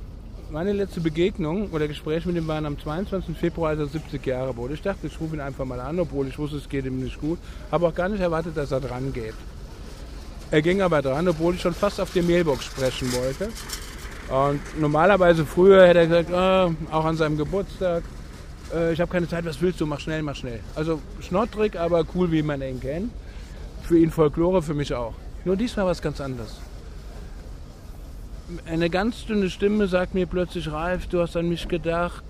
meine 0.51 0.71
letzte 0.71 1.01
Begegnung 1.01 1.71
oder 1.71 1.87
Gespräch 1.87 2.25
mit 2.25 2.35
ihm 2.35 2.47
waren 2.47 2.65
am 2.67 2.79
22. 2.79 3.35
Februar, 3.35 3.71
als 3.71 3.79
er 3.79 3.87
70 3.87 4.25
Jahre 4.25 4.55
wurde. 4.55 4.75
Ich 4.75 4.81
dachte, 4.83 5.07
ich 5.07 5.19
rufe 5.19 5.35
ihn 5.35 5.41
einfach 5.41 5.65
mal 5.65 5.79
an, 5.79 5.99
obwohl 5.99 6.27
ich 6.27 6.37
wusste, 6.37 6.57
es 6.57 6.69
geht 6.69 6.85
ihm 6.85 6.99
nicht 6.99 7.19
gut. 7.19 7.39
Habe 7.71 7.87
auch 7.87 7.93
gar 7.93 8.07
nicht 8.07 8.21
erwartet, 8.21 8.55
dass 8.55 8.71
er 8.71 8.79
dran 8.79 9.11
geht. 9.11 9.35
Er 10.51 10.61
ging 10.61 10.81
aber 10.81 11.01
dran, 11.01 11.27
obwohl 11.27 11.55
ich 11.55 11.61
schon 11.61 11.73
fast 11.73 11.99
auf 11.99 12.11
die 12.13 12.21
Mailbox 12.21 12.65
sprechen 12.65 13.11
wollte. 13.13 13.49
Und 14.29 14.79
normalerweise 14.79 15.43
früher 15.43 15.87
hätte 15.87 15.99
er 15.99 16.07
gesagt, 16.07 16.29
oh, 16.31 16.95
auch 16.95 17.05
an 17.05 17.17
seinem 17.17 17.37
Geburtstag, 17.37 18.03
äh, 18.73 18.93
ich 18.93 19.01
habe 19.01 19.11
keine 19.11 19.27
Zeit, 19.27 19.45
was 19.45 19.61
willst 19.61 19.79
du, 19.81 19.85
mach 19.85 19.99
schnell, 19.99 20.21
mach 20.21 20.35
schnell. 20.35 20.59
Also 20.75 21.01
schnottrig, 21.21 21.79
aber 21.79 22.05
cool, 22.15 22.31
wie 22.31 22.41
man 22.41 22.61
ihn 22.61 22.79
kennt. 22.79 23.11
Für 23.83 23.97
ihn 23.97 24.11
Folklore, 24.11 24.61
für 24.61 24.73
mich 24.73 24.93
auch. 24.93 25.13
Nur 25.45 25.55
diesmal 25.55 25.85
was 25.85 26.01
ganz 26.01 26.21
anderes. 26.21 26.57
Eine 28.65 28.89
ganz 28.89 29.25
dünne 29.25 29.49
Stimme 29.49 29.87
sagt 29.87 30.13
mir 30.13 30.25
plötzlich, 30.25 30.71
Ralf, 30.71 31.07
du 31.07 31.21
hast 31.21 31.37
an 31.37 31.49
mich 31.49 31.67
gedacht. 31.67 32.23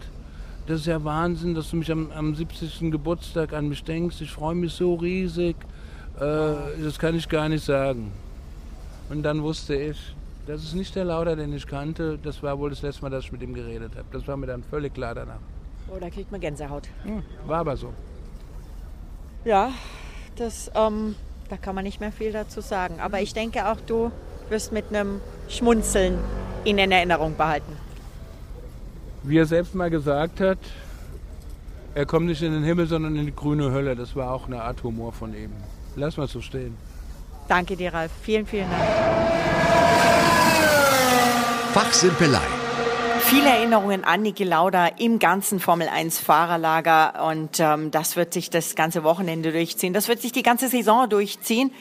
Das 0.68 0.82
ist 0.82 0.86
ja 0.86 1.04
Wahnsinn, 1.04 1.56
dass 1.56 1.72
du 1.72 1.78
mich 1.78 1.92
am, 1.92 2.12
am 2.12 2.36
70. 2.36 2.92
Geburtstag 2.92 3.54
an 3.54 3.70
mich 3.70 3.84
denkst. 3.84 4.22
Ich 4.22 4.32
freue 4.32 4.56
mich 4.56 4.74
so 4.74 4.96
riesig. 4.96 5.56
Äh, 6.20 6.84
das 6.84 7.00
kann 7.00 7.16
ich 7.16 7.28
gar 7.28 7.50
nicht 7.50 7.66
sagen. 7.66 8.12
Und 9.10 9.24
dann 9.24 9.42
wusste 9.42 9.76
ich, 9.76 9.98
das 10.46 10.64
ist 10.64 10.76
nicht 10.76 10.96
der 10.96 11.06
Lauder, 11.06 11.36
den 11.36 11.54
ich 11.54 11.66
kannte. 11.66 12.20
Das 12.22 12.44
war 12.44 12.60
wohl 12.60 12.70
das 12.70 12.82
letzte 12.82 13.02
Mal, 13.02 13.10
dass 13.10 13.26
ich 13.26 13.32
mit 13.32 13.42
ihm 13.42 13.54
geredet 13.54 13.94
habe. 13.96 14.06
Das 14.12 14.28
war 14.28 14.38
mir 14.38 14.48
dann 14.48 14.64
völlig 14.64 14.94
klar 14.94 15.16
danach. 15.16 15.40
Oh, 15.88 15.98
da 16.00 16.10
kriegt 16.10 16.32
man 16.32 16.40
Gänsehaut. 16.40 16.88
Hm, 17.04 17.24
war 17.46 17.60
aber 17.60 17.78
so. 17.78 17.94
Ja, 19.46 19.72
das, 20.36 20.70
ähm, 20.76 21.16
da 21.50 21.58
kann 21.58 21.76
man 21.76 21.84
nicht 21.84 22.00
mehr 22.00 22.12
viel 22.12 22.32
dazu 22.32 22.62
sagen. 22.62 23.00
Aber 23.00 23.22
ich 23.22 23.34
denke 23.34 23.68
auch, 23.68 23.78
du 23.86 24.12
wirst 24.50 24.72
mit 24.72 24.90
einem 24.90 25.22
Schmunzeln 25.48 26.20
ihn 26.66 26.78
in 26.78 26.92
Erinnerung 26.92 27.36
behalten. 27.36 27.76
Wie 29.24 29.38
er 29.38 29.46
selbst 29.46 29.76
mal 29.76 29.90
gesagt 29.90 30.40
hat, 30.40 30.60
er 31.96 32.06
kommt 32.06 32.28
nicht 32.28 32.42
in 32.42 32.52
den 32.52 32.64
Himmel, 32.64 32.88
sondern 32.88 33.16
in 33.16 33.26
die 33.26 33.36
grüne 33.36 33.72
Hölle. 33.72 33.96
Das 33.96 34.16
war 34.16 34.32
auch 34.32 34.48
eine 34.48 34.62
Art 34.62 34.84
Humor 34.84 35.12
von 35.12 35.34
ihm. 35.34 35.52
Lass 35.96 36.18
mal 36.18 36.28
so 36.28 36.42
stehen. 36.42 36.78
Danke 37.48 37.76
dir, 37.76 37.94
Ralf. 37.94 38.12
Vielen, 38.22 38.46
vielen 38.46 38.70
Dank. 38.70 38.84
Fachsimpelei 41.74 42.59
Viele 43.30 43.50
Erinnerungen 43.50 44.06
an 44.06 44.24
Niki 44.24 44.44
Lauda 44.44 44.88
im 44.88 45.20
ganzen 45.20 45.60
Formel 45.60 45.88
1 45.88 46.18
Fahrerlager 46.18 47.28
und 47.28 47.60
ähm, 47.60 47.92
das 47.92 48.16
wird 48.16 48.34
sich 48.34 48.50
das 48.50 48.74
ganze 48.74 49.04
Wochenende 49.04 49.52
durchziehen. 49.52 49.94
Das 49.94 50.08
wird 50.08 50.20
sich 50.20 50.32
die 50.32 50.42
ganze 50.42 50.68
Saison 50.68 51.08
durchziehen. 51.08 51.72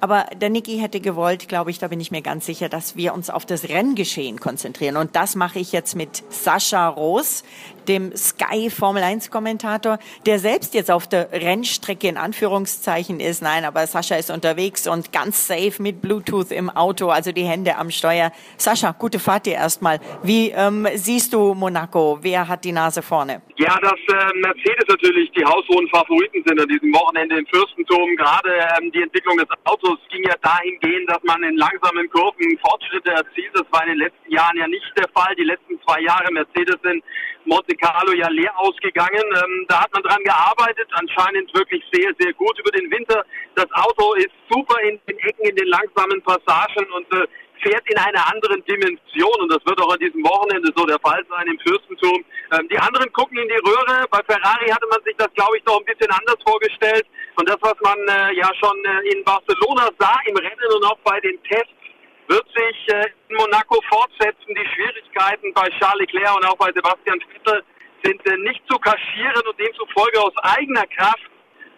Aber 0.00 0.26
der 0.40 0.48
Niki 0.48 0.78
hätte 0.78 1.00
gewollt, 1.00 1.48
glaube 1.48 1.72
ich, 1.72 1.80
da 1.80 1.88
bin 1.88 1.98
ich 1.98 2.12
mir 2.12 2.22
ganz 2.22 2.46
sicher, 2.46 2.68
dass 2.68 2.94
wir 2.94 3.14
uns 3.14 3.30
auf 3.30 3.44
das 3.44 3.68
Renngeschehen 3.68 4.38
konzentrieren. 4.38 4.96
Und 4.96 5.16
das 5.16 5.34
mache 5.34 5.58
ich 5.58 5.72
jetzt 5.72 5.96
mit 5.96 6.22
Sascha 6.28 6.86
Roos, 6.86 7.42
dem 7.88 8.16
Sky 8.16 8.70
Formel 8.70 9.02
1 9.02 9.30
Kommentator, 9.30 9.98
der 10.26 10.38
selbst 10.38 10.74
jetzt 10.74 10.90
auf 10.90 11.06
der 11.06 11.32
Rennstrecke 11.32 12.08
in 12.08 12.16
Anführungszeichen 12.16 13.20
ist. 13.20 13.42
Nein, 13.42 13.64
aber 13.64 13.86
Sascha 13.86 14.16
ist 14.16 14.30
unterwegs 14.30 14.86
und 14.86 15.12
ganz 15.12 15.46
safe 15.46 15.82
mit 15.82 16.02
Bluetooth 16.02 16.50
im 16.50 16.70
Auto, 16.70 17.08
also 17.08 17.32
die 17.32 17.44
Hände 17.44 17.76
am 17.76 17.90
Steuer. 17.90 18.32
Sascha, 18.56 18.92
gute 18.92 19.18
Fahrt 19.18 19.46
dir 19.46 19.54
erstmal. 19.54 20.00
Wie 20.22 20.50
ähm, 20.50 20.86
siehst 20.94 21.32
du 21.32 21.54
Monaco? 21.54 22.18
Wer 22.22 22.48
hat 22.48 22.64
die 22.64 22.72
Nase 22.72 23.02
vorne? 23.02 23.42
Ja, 23.56 23.78
dass 23.80 23.92
äh, 23.92 24.38
Mercedes 24.38 24.86
natürlich 24.88 25.30
die 25.32 25.44
haushohen 25.44 25.88
Favoriten 25.88 26.42
sind 26.46 26.60
an 26.60 26.68
diesem 26.68 26.92
Wochenende 26.94 27.38
im 27.38 27.46
Fürstentum. 27.46 28.16
Gerade 28.16 28.50
ähm, 28.80 28.90
die 28.92 29.02
Entwicklung 29.02 29.36
des 29.36 29.48
Autos 29.64 29.98
ging 30.10 30.24
ja 30.24 30.34
dahingehend, 30.42 31.08
dass 31.10 31.22
man 31.22 31.42
in 31.42 31.56
langsamen 31.56 32.08
Kurven 32.10 32.58
Fortschritte 32.64 33.10
erzielt. 33.10 33.50
Das 33.54 33.66
war 33.70 33.82
in 33.84 33.90
den 33.90 33.98
letzten 33.98 34.30
Jahren 34.32 34.56
ja 34.56 34.66
nicht 34.66 34.92
der 34.96 35.08
Fall. 35.14 35.34
Die 35.36 35.44
letzten 35.44 35.80
zwei 35.82 36.00
Jahre 36.00 36.32
Mercedes 36.32 36.76
sind 36.82 37.02
Monte 37.44 37.71
Carlo 37.76 38.12
ja 38.12 38.28
leer 38.28 38.52
ausgegangen. 38.58 39.22
Ähm, 39.22 39.66
da 39.68 39.82
hat 39.82 39.92
man 39.92 40.02
dran 40.02 40.22
gearbeitet, 40.24 40.88
anscheinend 40.92 41.52
wirklich 41.54 41.82
sehr, 41.92 42.12
sehr 42.18 42.32
gut 42.34 42.58
über 42.58 42.70
den 42.70 42.90
Winter. 42.90 43.24
Das 43.54 43.70
Auto 43.72 44.14
ist 44.14 44.30
super 44.50 44.78
in 44.82 45.00
den 45.06 45.18
Ecken, 45.18 45.48
in 45.48 45.56
den 45.56 45.68
langsamen 45.68 46.22
Passagen 46.22 46.90
und 46.92 47.12
äh, 47.12 47.26
fährt 47.62 47.82
in 47.88 47.98
einer 47.98 48.26
anderen 48.32 48.62
Dimension 48.64 49.38
und 49.40 49.48
das 49.48 49.64
wird 49.64 49.80
auch 49.80 49.92
an 49.92 49.98
diesem 49.98 50.22
Wochenende 50.24 50.70
so 50.74 50.84
der 50.84 50.98
Fall 50.98 51.24
sein 51.30 51.46
im 51.46 51.58
Fürstentum. 51.60 52.24
Ähm, 52.52 52.68
die 52.68 52.78
anderen 52.78 53.10
gucken 53.12 53.38
in 53.38 53.48
die 53.48 53.62
Röhre. 53.62 54.04
Bei 54.10 54.20
Ferrari 54.26 54.68
hatte 54.68 54.86
man 54.90 55.02
sich 55.04 55.14
das, 55.16 55.32
glaube 55.34 55.56
ich, 55.56 55.64
noch 55.64 55.78
ein 55.78 55.86
bisschen 55.86 56.10
anders 56.10 56.38
vorgestellt. 56.44 57.06
Und 57.36 57.48
das, 57.48 57.58
was 57.60 57.78
man 57.80 57.98
äh, 58.08 58.34
ja 58.34 58.50
schon 58.58 58.76
äh, 58.84 59.14
in 59.14 59.24
Barcelona 59.24 59.88
sah 59.98 60.18
im 60.26 60.36
Rennen 60.36 60.70
und 60.74 60.84
auch 60.84 60.98
bei 61.04 61.20
den 61.20 61.40
Tests, 61.44 61.81
wird 62.28 62.46
sich 62.54 62.94
äh, 62.94 63.06
in 63.28 63.36
Monaco 63.36 63.80
fortsetzen. 63.88 64.48
Die 64.48 64.68
Schwierigkeiten 64.74 65.52
bei 65.54 65.68
Charles 65.78 66.00
Leclerc 66.00 66.36
und 66.36 66.46
auch 66.46 66.56
bei 66.56 66.72
Sebastian 66.72 67.20
Vettel 67.20 67.62
sind 68.04 68.26
äh, 68.26 68.36
nicht 68.38 68.62
zu 68.70 68.78
kaschieren 68.78 69.42
und 69.48 69.58
demzufolge 69.58 70.20
aus 70.20 70.36
eigener 70.42 70.86
Kraft 70.86 71.30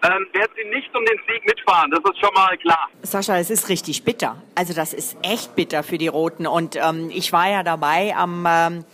ähm, 0.04 0.26
werden 0.32 0.52
sie 0.56 0.68
nicht 0.68 0.94
um 0.94 1.04
den 1.04 1.18
Sieg 1.26 1.46
mitfahren. 1.46 1.90
Das 1.90 2.00
ist 2.00 2.20
schon 2.20 2.34
mal 2.34 2.56
klar. 2.58 2.88
Sascha, 3.02 3.38
es 3.38 3.50
ist 3.50 3.68
richtig 3.68 4.04
bitter. 4.04 4.42
Also 4.54 4.74
das 4.74 4.92
ist 4.92 5.16
echt 5.22 5.56
bitter 5.56 5.82
für 5.82 5.98
die 5.98 6.08
Roten. 6.08 6.46
Und 6.46 6.76
ähm, 6.76 7.10
ich 7.12 7.32
war 7.32 7.48
ja 7.48 7.62
dabei 7.62 8.14
am 8.14 8.46
ähm, 8.46 8.84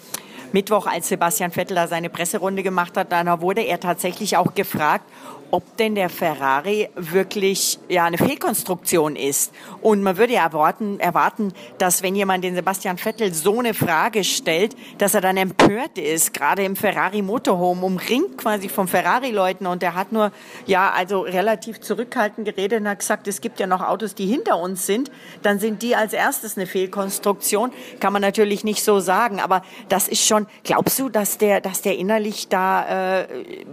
Mittwoch, 0.53 0.87
als 0.87 1.09
Sebastian 1.09 1.51
Vettel 1.51 1.75
da 1.75 1.87
seine 1.87 2.11
Presserunde 2.11 2.63
gemacht 2.63 2.97
hat. 2.97 3.13
Da 3.13 3.41
wurde 3.41 3.63
er 3.63 3.81
tatsächlich 3.81 4.37
auch 4.37 4.55
gefragt, 4.55 5.05
ob 5.51 5.77
denn 5.77 5.95
der 5.95 6.09
Ferrari 6.09 6.89
wirklich 6.95 7.79
ja 7.89 8.05
eine 8.05 8.19
Fehlkonstruktion 8.19 9.17
ist. 9.17 9.53
Und 9.81 10.03
man 10.03 10.17
würde 10.17 10.35
ja 10.35 10.45
erwarten, 10.45 11.01
erwarten, 11.01 11.53
dass 11.79 12.03
wenn 12.03 12.15
jemand 12.15 12.45
den 12.45 12.55
Sebastian 12.55 12.99
Vettel 12.99 13.33
so 13.35 13.59
eine 13.59 13.75
Frage 13.75 14.25
stellt, 14.25 14.77
dass 14.99 15.15
er 15.15 15.21
dann 15.21 15.37
empört 15.37 15.99
ist, 15.99 16.33
gerade 16.33 16.65
im 16.65 16.77
Ferrari 16.77 17.23
Motorhome, 17.23 17.85
umringt 17.85 18.39
quasi 18.39 18.69
vom 18.69 18.89
Ferrari-Leuten 18.89 19.67
und 19.67 19.83
er 19.83 19.95
hat 19.95 20.13
nur 20.13 20.33
ja 20.67 20.91
also 20.91 21.21
relativ 21.21 21.81
zurückhaltend 21.81 22.47
geredet 22.47 22.81
und 22.81 22.89
hat 22.89 23.01
gesagt, 23.01 23.29
es 23.29 23.41
gibt 23.41 23.61
ja 23.61 23.67
noch 23.67 23.81
Autos, 23.81 24.15
die 24.15 24.27
hinter 24.27 24.59
uns 24.59 24.87
sind, 24.87 25.11
dann 25.43 25.59
sind 25.59 25.83
die 25.83 25.97
als 25.97 26.13
erstes 26.13 26.57
eine 26.57 26.67
Fehlkonstruktion. 26.67 27.73
Kann 28.01 28.13
man 28.13 28.23
natürlich 28.23 28.65
nicht 28.65 28.85
so 28.85 29.01
sagen, 29.01 29.41
aber 29.41 29.63
das 29.89 30.09
ist 30.09 30.27
schon. 30.27 30.47
Glaubst 30.65 30.99
du, 30.99 31.09
dass 31.09 31.39
der, 31.39 31.61
dass 31.61 31.83
der 31.83 31.97
innerlich 31.97 32.49
da 32.49 33.21
äh, 33.21 33.27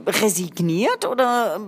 resigniert 0.07 1.05
oder 1.05 1.59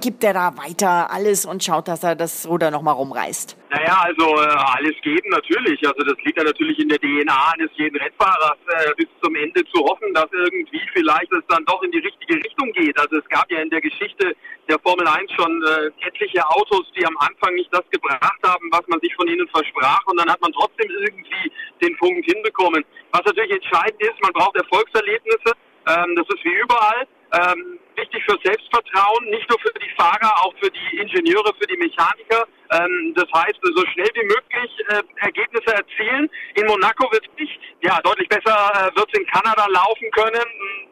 gibt 0.00 0.24
er 0.24 0.32
da 0.32 0.56
weiter 0.56 1.10
alles 1.10 1.44
und 1.44 1.62
schaut, 1.62 1.88
dass 1.88 2.02
er 2.02 2.14
das 2.14 2.46
Ruder 2.48 2.70
nochmal 2.70 2.94
rumreißt? 2.94 3.56
Naja, 3.70 4.02
also 4.02 4.24
äh, 4.36 4.46
alles 4.46 4.94
geben 5.02 5.28
natürlich. 5.30 5.80
Also 5.86 6.02
das 6.04 6.16
liegt 6.24 6.38
ja 6.38 6.44
natürlich 6.44 6.78
in 6.78 6.88
der 6.88 6.98
DNA 6.98 7.52
eines 7.54 7.70
jeden 7.74 7.96
Rennfahrers, 7.96 8.58
äh, 8.68 8.94
bis 8.96 9.06
zum 9.22 9.34
Ende 9.36 9.64
zu 9.72 9.84
hoffen, 9.84 10.12
dass 10.14 10.26
irgendwie 10.32 10.80
vielleicht 10.92 11.32
es 11.32 11.44
dann 11.48 11.64
doch 11.66 11.82
in 11.82 11.90
die 11.90 11.98
richtige 11.98 12.36
Richtung 12.36 12.72
geht. 12.72 12.98
Also 12.98 13.18
es 13.18 13.28
gab 13.28 13.50
ja 13.50 13.60
in 13.60 13.70
der 13.70 13.80
Geschichte 13.80 14.34
der 14.68 14.78
Formel 14.80 15.06
1 15.06 15.32
schon 15.32 15.62
äh, 15.62 16.06
etliche 16.06 16.46
Autos, 16.48 16.90
die 16.96 17.04
am 17.04 17.16
Anfang 17.18 17.54
nicht 17.54 17.72
das 17.72 17.84
gebracht 17.90 18.40
haben, 18.44 18.68
was 18.70 18.86
man 18.88 19.00
sich 19.00 19.14
von 19.14 19.28
ihnen 19.28 19.48
versprach 19.48 20.04
und 20.06 20.18
dann 20.18 20.30
hat 20.30 20.40
man 20.40 20.52
trotzdem 20.52 20.90
irgendwie 20.90 21.52
den 21.82 21.96
Punkt 21.98 22.24
hinbekommen. 22.24 22.84
Was 23.12 23.22
natürlich 23.24 23.52
entscheidend 23.52 24.00
ist, 24.00 24.20
man 24.22 24.32
braucht 24.32 24.56
Erfolgserlebnisse. 24.56 25.52
Ähm, 25.86 26.16
das 26.16 26.26
ist 26.28 26.44
wie 26.44 26.54
überall. 26.54 27.06
Ähm, 27.32 27.78
wichtig 27.96 28.24
für 28.24 28.38
Selbstvertrauen, 28.42 29.24
nicht 29.28 29.48
nur 29.50 29.58
für 29.60 29.72
die 29.78 29.90
Fahrer, 29.96 30.32
auch 30.44 30.54
für 30.62 30.70
die 30.70 30.96
Ingenieure, 30.96 31.52
für 31.60 31.66
die 31.66 31.76
Mechaniker. 31.76 32.46
Ähm, 32.72 33.12
das 33.14 33.26
heißt, 33.34 33.58
so 33.60 33.84
schnell 33.92 34.08
wie 34.14 34.24
möglich 34.24 34.70
äh, 34.88 35.02
Ergebnisse 35.20 35.74
erzielen. 35.74 36.30
In 36.54 36.66
Monaco 36.66 37.10
wird 37.12 37.26
es 37.26 37.38
nicht, 37.38 37.60
ja, 37.82 38.00
deutlich 38.02 38.28
besser 38.28 38.56
äh, 38.74 38.96
wird 38.96 39.08
es 39.12 39.18
in 39.18 39.26
Kanada 39.26 39.66
laufen 39.68 40.10
können. 40.12 40.46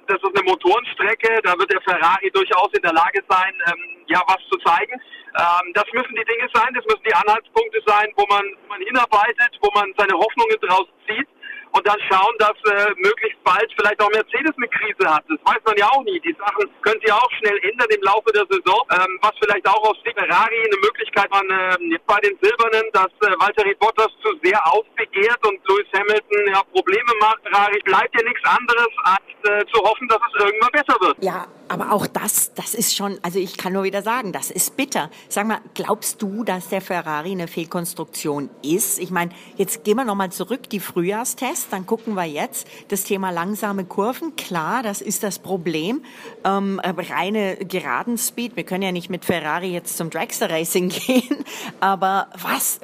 Das 0.09 0.19
ist 0.19 0.37
eine 0.37 0.45
Motorenstrecke, 0.45 1.41
da 1.43 1.57
wird 1.59 1.73
der 1.73 1.81
Ferrari 1.83 2.31
durchaus 2.31 2.69
in 2.75 2.83
der 2.83 2.93
Lage 2.93 3.23
sein, 3.29 3.55
ähm, 3.73 4.05
ja, 4.09 4.21
was 4.27 4.39
zu 4.51 4.59
zeigen. 4.59 5.01
Ähm, 5.39 5.73
das 5.75 5.85
müssen 5.93 6.15
die 6.15 6.25
Dinge 6.25 6.49
sein, 6.53 6.73
das 6.75 6.85
müssen 6.85 7.05
die 7.07 7.15
Anhaltspunkte 7.15 7.81
sein, 7.87 8.13
wo 8.17 8.27
man, 8.29 8.45
wo 8.63 8.69
man 8.69 8.81
hinarbeitet, 8.81 9.57
wo 9.61 9.71
man 9.75 9.93
seine 9.97 10.15
Hoffnungen 10.15 10.59
draus 10.61 10.87
zieht 11.09 11.29
und 11.77 11.87
dann 11.87 12.01
schauen, 12.09 12.35
dass 12.39 12.57
äh, 12.73 12.89
möglichst 12.97 13.43
bald 13.45 13.71
vielleicht 13.77 14.01
auch 14.01 14.09
Mercedes 14.11 14.57
eine 14.57 14.69
Krise 14.69 15.05
hat. 15.05 15.25
Das 15.29 15.39
weiß 15.45 15.61
man 15.65 15.77
ja 15.77 15.89
auch 15.93 16.03
nie. 16.05 16.19
Die 16.21 16.35
Sachen 16.39 16.65
können 16.81 17.01
sich 17.01 17.13
auch 17.13 17.31
schnell 17.39 17.59
ändern 17.69 17.89
im 17.91 18.03
Laufe 18.03 18.33
der 18.33 18.47
Saison, 18.49 18.81
ähm, 18.97 19.19
was 19.21 19.33
vielleicht 19.39 19.69
auch 19.69 19.83
aus 19.85 19.97
Ferrari 20.03 20.57
eine 20.57 20.81
Möglichkeit 20.81 21.31
war, 21.31 21.45
äh, 21.45 21.99
bei 22.07 22.19
den 22.21 22.39
Silbernen, 22.41 22.89
dass 22.93 23.13
äh, 23.29 23.37
Valtteri 23.39 23.75
Bottas 23.75 24.11
zu 24.25 24.33
sehr 24.43 24.61
aufbegehrt 24.73 25.45
und 25.47 25.61
Lewis 25.69 25.87
Hamilton 25.93 26.55
ja 26.55 26.63
Probleme 26.73 27.13
macht. 27.21 27.41
Ferrari 27.45 27.81
bleibt 27.85 28.15
ja 28.17 28.27
nichts 28.27 28.45
anderes, 28.45 28.93
als 29.05 29.37
äh, 29.45 29.65
zu 29.73 29.81
hoffen, 29.83 30.09
dass 30.09 30.19
es 30.33 30.45
irgendwann 30.45 30.73
besser 30.73 30.97
wird. 31.01 31.23
Ja, 31.23 31.47
aber 31.69 31.93
auch 31.93 32.07
das, 32.07 32.55
das 32.55 32.75
ist 32.75 32.97
schon, 32.97 33.19
also 33.23 33.39
ich 33.39 33.57
kann 33.57 33.73
nur 33.73 33.85
wieder 33.85 34.03
sagen, 34.03 34.33
das 34.33 34.51
ist 34.51 34.77
bitter. 34.77 35.11
Sag 35.29 35.47
mal, 35.47 35.61
glaubst 35.75 36.23
du, 36.23 36.45
dass 36.45 36.69
der 36.69 36.81
Ferrari 36.81 37.33
eine 37.33 37.49
Fehlkonstruktion 37.49 38.51
ist? 38.63 38.99
Ich 38.99 39.11
meine, 39.11 39.33
jetzt 39.57 39.85
gehen 39.85 39.97
wir 39.97 40.05
nochmal 40.05 40.31
zurück, 40.31 40.71
die 40.71 40.81
Frühjahrstests, 40.81 41.66
dann 41.73 41.87
gucken 41.87 42.15
wir 42.15 42.25
jetzt 42.25 42.69
das 42.89 43.05
Thema 43.05 43.31
langsame 43.31 43.85
Kurven. 43.85 44.37
Klar, 44.37 44.83
das 44.83 45.01
ist 45.01 45.23
das 45.23 45.39
Problem. 45.39 46.05
Ähm, 46.45 46.81
reine 46.85 47.57
geraden 47.57 48.19
Speed, 48.19 48.57
wir 48.57 48.65
können 48.65 48.83
ja 48.83 48.93
nicht 48.93 49.11
mit 49.11 49.25
Ferrari 49.25 49.73
jetzt 49.73 49.97
zum 49.97 50.11
Dragster 50.11 50.51
Racing 50.51 50.89
gehen, 51.07 51.45
aber 51.81 52.29
was, 52.43 52.81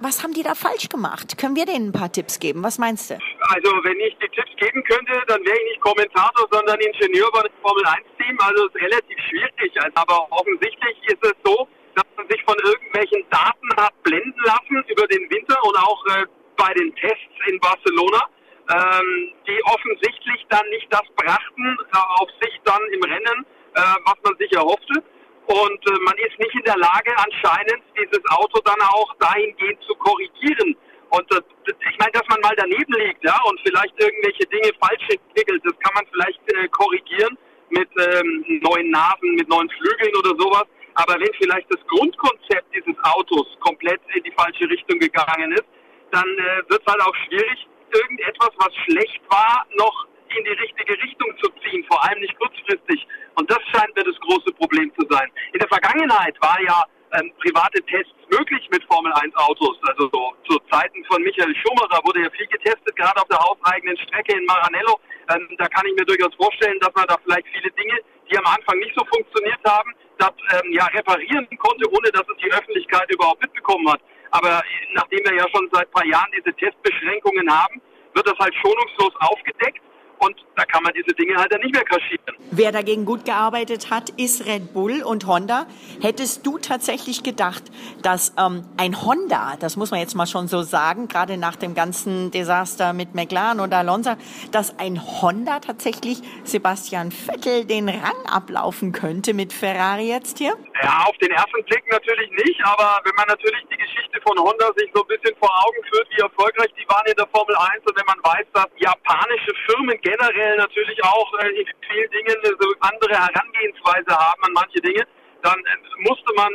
was 0.00 0.22
haben 0.22 0.32
die 0.32 0.42
da 0.42 0.54
falsch 0.54 0.88
gemacht? 0.88 1.38
Können 1.38 1.56
wir 1.56 1.66
denen 1.66 1.88
ein 1.88 1.92
paar 1.92 2.10
Tipps 2.10 2.38
geben? 2.40 2.62
Was 2.62 2.78
meinst 2.78 3.10
du? 3.10 3.14
Also, 3.14 3.70
wenn 3.84 3.98
ich 4.00 4.16
die 4.18 4.28
Tipps 4.28 4.50
geben 4.58 4.82
könnte, 4.84 5.12
dann 5.28 5.44
wäre 5.44 5.56
ich 5.56 5.64
nicht 5.70 5.80
Kommentator, 5.80 6.48
sondern 6.50 6.78
Ingenieur 6.80 7.30
bei 7.32 7.42
dem 7.42 7.52
Formel 7.62 7.84
1-Team. 7.84 8.38
Also, 8.40 8.66
es 8.66 8.74
ist 8.74 8.82
relativ 8.82 9.18
schwierig. 9.28 9.72
Aber 9.94 10.26
offensichtlich 10.30 10.96
ist 11.06 11.22
es 11.22 11.34
so, 11.44 11.68
dass 11.94 12.04
man 12.16 12.26
sich 12.28 12.42
von 12.44 12.56
irgendwelchen 12.58 13.22
Daten 13.30 13.68
hat 13.76 13.92
blenden 14.02 14.42
lassen 14.44 14.82
über 14.88 15.06
den 15.06 15.30
Winter 15.30 15.58
und 15.62 15.76
auch 15.76 16.06
äh, 16.06 16.26
bei 16.56 16.72
den 16.74 16.94
Tests 16.96 17.36
in 17.48 17.58
Barcelona, 17.60 18.28
ähm, 18.70 19.32
die 19.46 19.60
offensichtlich 19.64 20.46
dann 20.48 20.68
nicht 20.70 20.86
das 20.90 21.02
brachten 21.16 21.78
äh, 21.78 21.98
auf 22.20 22.28
sich 22.40 22.60
dann 22.64 22.82
im 22.92 23.02
Rennen, 23.02 23.46
äh, 23.74 23.80
was 24.04 24.16
man 24.24 24.36
sich 24.38 24.52
erhoffte. 24.52 25.02
Und 25.46 25.82
äh, 25.88 25.98
man 26.04 26.16
ist 26.18 26.38
nicht 26.38 26.54
in 26.54 26.62
der 26.64 26.78
Lage, 26.78 27.12
anscheinend 27.16 27.82
dieses 27.98 28.22
Auto 28.30 28.60
dann 28.64 28.80
auch 28.80 29.14
dahingehend 29.18 29.82
zu 29.82 29.94
korrigieren. 29.96 30.76
Und 31.10 31.30
äh, 31.34 31.42
ich 31.66 31.98
meine, 31.98 32.12
dass 32.12 32.26
man 32.28 32.40
mal 32.40 32.54
daneben 32.56 32.92
liegt, 32.94 33.24
ja, 33.24 33.38
und 33.44 33.60
vielleicht 33.66 33.94
irgendwelche 34.00 34.46
Dinge 34.46 34.70
falsch 34.80 35.08
entwickelt, 35.10 35.62
das 35.64 35.78
kann 35.80 35.94
man 35.94 36.06
vielleicht 36.12 36.40
äh, 36.54 36.68
korrigieren 36.68 37.36
mit 37.70 37.88
ähm, 37.98 38.60
neuen 38.62 38.90
Nasen, 38.90 39.34
mit 39.34 39.48
neuen 39.48 39.68
Flügeln 39.70 40.14
oder 40.16 40.32
sowas. 40.38 40.64
Aber 40.94 41.18
wenn 41.18 41.32
vielleicht 41.40 41.66
das 41.72 41.80
Grundkonzept 41.88 42.66
dieses 42.74 42.96
Autos 43.04 43.46
komplett 43.60 44.00
in 44.14 44.22
die 44.22 44.32
falsche 44.32 44.68
Richtung 44.68 44.98
gegangen 44.98 45.52
ist, 45.52 45.64
dann 46.12 46.28
äh, 46.38 46.62
wird 46.68 46.82
es 46.84 46.92
halt 46.92 47.02
auch 47.02 47.16
schwierig, 47.26 47.66
irgendetwas, 47.92 48.50
was 48.56 48.72
schlecht 48.86 49.20
war, 49.28 49.66
noch 49.76 50.06
in 50.36 50.44
die 50.44 50.56
richtige 50.56 50.94
Richtung 51.02 51.28
zu 51.42 51.50
ziehen, 51.60 51.84
vor 51.88 52.02
allem 52.04 52.20
nicht 52.20 52.38
kurzfristig. 52.38 53.06
Und 53.34 53.50
das 53.50 53.60
scheint 53.72 53.94
mir 53.96 54.04
das 54.04 54.18
große 54.20 54.52
Problem 54.54 54.92
zu 54.98 55.06
sein. 55.10 55.28
In 55.52 55.58
der 55.58 55.68
Vergangenheit 55.68 56.36
war 56.40 56.58
ja 56.62 56.84
ähm, 57.12 57.32
private 57.40 57.82
Tests 57.84 58.16
möglich 58.30 58.68
mit 58.70 58.84
Formel 58.84 59.12
1 59.12 59.34
Autos. 59.36 59.76
Also 59.88 60.08
so, 60.12 60.32
zu 60.48 60.58
Zeiten 60.70 61.04
von 61.04 61.22
Michael 61.22 61.54
Schumacher 61.56 62.00
wurde 62.04 62.22
ja 62.22 62.30
viel 62.30 62.46
getestet, 62.46 62.96
gerade 62.96 63.20
auf 63.20 63.28
der 63.28 63.38
hauseigenen 63.38 63.96
Strecke 63.98 64.36
in 64.36 64.44
Maranello. 64.46 65.00
Ähm, 65.28 65.48
da 65.58 65.68
kann 65.68 65.86
ich 65.86 65.94
mir 65.94 66.06
durchaus 66.06 66.34
vorstellen, 66.36 66.78
dass 66.80 66.94
man 66.94 67.06
da 67.06 67.16
vielleicht 67.24 67.46
viele 67.52 67.70
Dinge, 67.72 68.00
die 68.30 68.38
am 68.38 68.46
Anfang 68.46 68.78
nicht 68.78 68.94
so 68.96 69.04
funktioniert 69.04 69.60
haben, 69.66 69.92
das 70.18 70.32
ähm, 70.56 70.72
ja 70.72 70.86
reparieren 70.86 71.48
konnte, 71.58 71.88
ohne 71.90 72.10
dass 72.12 72.24
es 72.28 72.36
die 72.42 72.52
Öffentlichkeit 72.52 73.12
überhaupt 73.12 73.42
mitbekommen 73.42 73.90
hat. 73.90 74.00
Aber 74.32 74.62
nachdem 74.94 75.20
wir 75.24 75.34
ja 75.34 75.46
schon 75.54 75.68
seit 75.72 75.86
ein 75.86 75.92
paar 75.92 76.06
Jahren 76.06 76.30
diese 76.36 76.52
Testbeschränkungen 76.54 77.48
haben, 77.50 77.80
wird 78.14 78.26
das 78.26 78.38
halt 78.38 78.54
schonungslos 78.56 79.14
aufgedeckt 79.20 79.80
und 80.22 80.36
da 80.56 80.64
kann 80.64 80.82
man 80.82 80.92
diese 80.94 81.14
Dinge 81.16 81.36
halt 81.36 81.52
dann 81.52 81.60
nicht 81.60 81.74
mehr 81.74 81.84
kaschieren. 81.84 82.36
Wer 82.50 82.70
dagegen 82.70 83.04
gut 83.04 83.24
gearbeitet 83.24 83.90
hat, 83.90 84.10
ist 84.10 84.46
Red 84.46 84.72
Bull 84.72 85.02
und 85.02 85.26
Honda. 85.26 85.66
Hättest 86.00 86.46
du 86.46 86.58
tatsächlich 86.58 87.22
gedacht, 87.22 87.62
dass 88.02 88.34
ähm, 88.38 88.62
ein 88.76 89.02
Honda, 89.02 89.56
das 89.58 89.76
muss 89.76 89.90
man 89.90 90.00
jetzt 90.00 90.14
mal 90.14 90.26
schon 90.26 90.48
so 90.48 90.62
sagen, 90.62 91.08
gerade 91.08 91.38
nach 91.38 91.56
dem 91.56 91.74
ganzen 91.74 92.30
Desaster 92.30 92.92
mit 92.92 93.14
McLaren 93.14 93.60
und 93.60 93.72
Alonso, 93.72 94.12
dass 94.52 94.78
ein 94.78 95.00
Honda 95.00 95.60
tatsächlich 95.60 96.18
Sebastian 96.44 97.10
Vettel 97.10 97.64
den 97.64 97.88
Rang 97.88 98.26
ablaufen 98.26 98.92
könnte 98.92 99.34
mit 99.34 99.52
Ferrari 99.52 100.08
jetzt 100.08 100.38
hier? 100.38 100.54
Ja, 100.82 101.04
auf 101.06 101.16
den 101.18 101.30
ersten 101.30 101.64
Blick 101.64 101.84
natürlich 101.90 102.30
nicht, 102.30 102.60
aber 102.64 103.00
wenn 103.04 103.14
man 103.16 103.26
natürlich 103.28 103.62
die 103.70 103.76
Geschichte 103.76 104.20
von 104.26 104.38
Honda 104.38 104.70
sich 104.76 104.90
so 104.94 105.02
ein 105.02 105.08
bisschen 105.08 105.34
vor 105.38 105.50
Augen 105.64 105.82
führt, 105.90 106.06
wie 106.10 106.20
erfolgreich 106.20 106.70
die 106.78 106.88
waren 106.88 107.06
in 107.06 107.16
der 107.16 107.26
Formel 107.28 107.56
1 107.56 107.82
und 107.86 107.96
wenn 107.96 108.06
man 108.06 108.20
weiß, 108.22 108.46
dass 108.52 108.68
japanische 108.76 109.52
Firmen 109.66 109.98
generell 110.12 110.56
natürlich 110.56 111.02
auch 111.04 111.32
äh, 111.40 111.48
in 111.48 111.66
vielen 111.88 112.10
Dingen 112.10 112.36
so 112.42 112.68
andere 112.80 113.14
Herangehensweise 113.14 114.10
haben 114.10 114.42
an 114.42 114.52
manche 114.52 114.80
Dinge, 114.80 115.06
dann 115.42 115.58
äh, 115.58 116.08
musste 116.08 116.32
man 116.34 116.52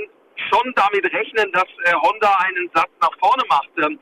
schon 0.49 0.73
damit 0.75 1.05
rechnen, 1.13 1.51
dass 1.51 1.67
äh, 1.85 1.93
Honda 1.93 2.31
einen 2.45 2.69
Satz 2.73 2.91
nach 3.01 3.11
vorne 3.19 3.43
macht. 3.49 3.69
Ähm, 3.77 3.99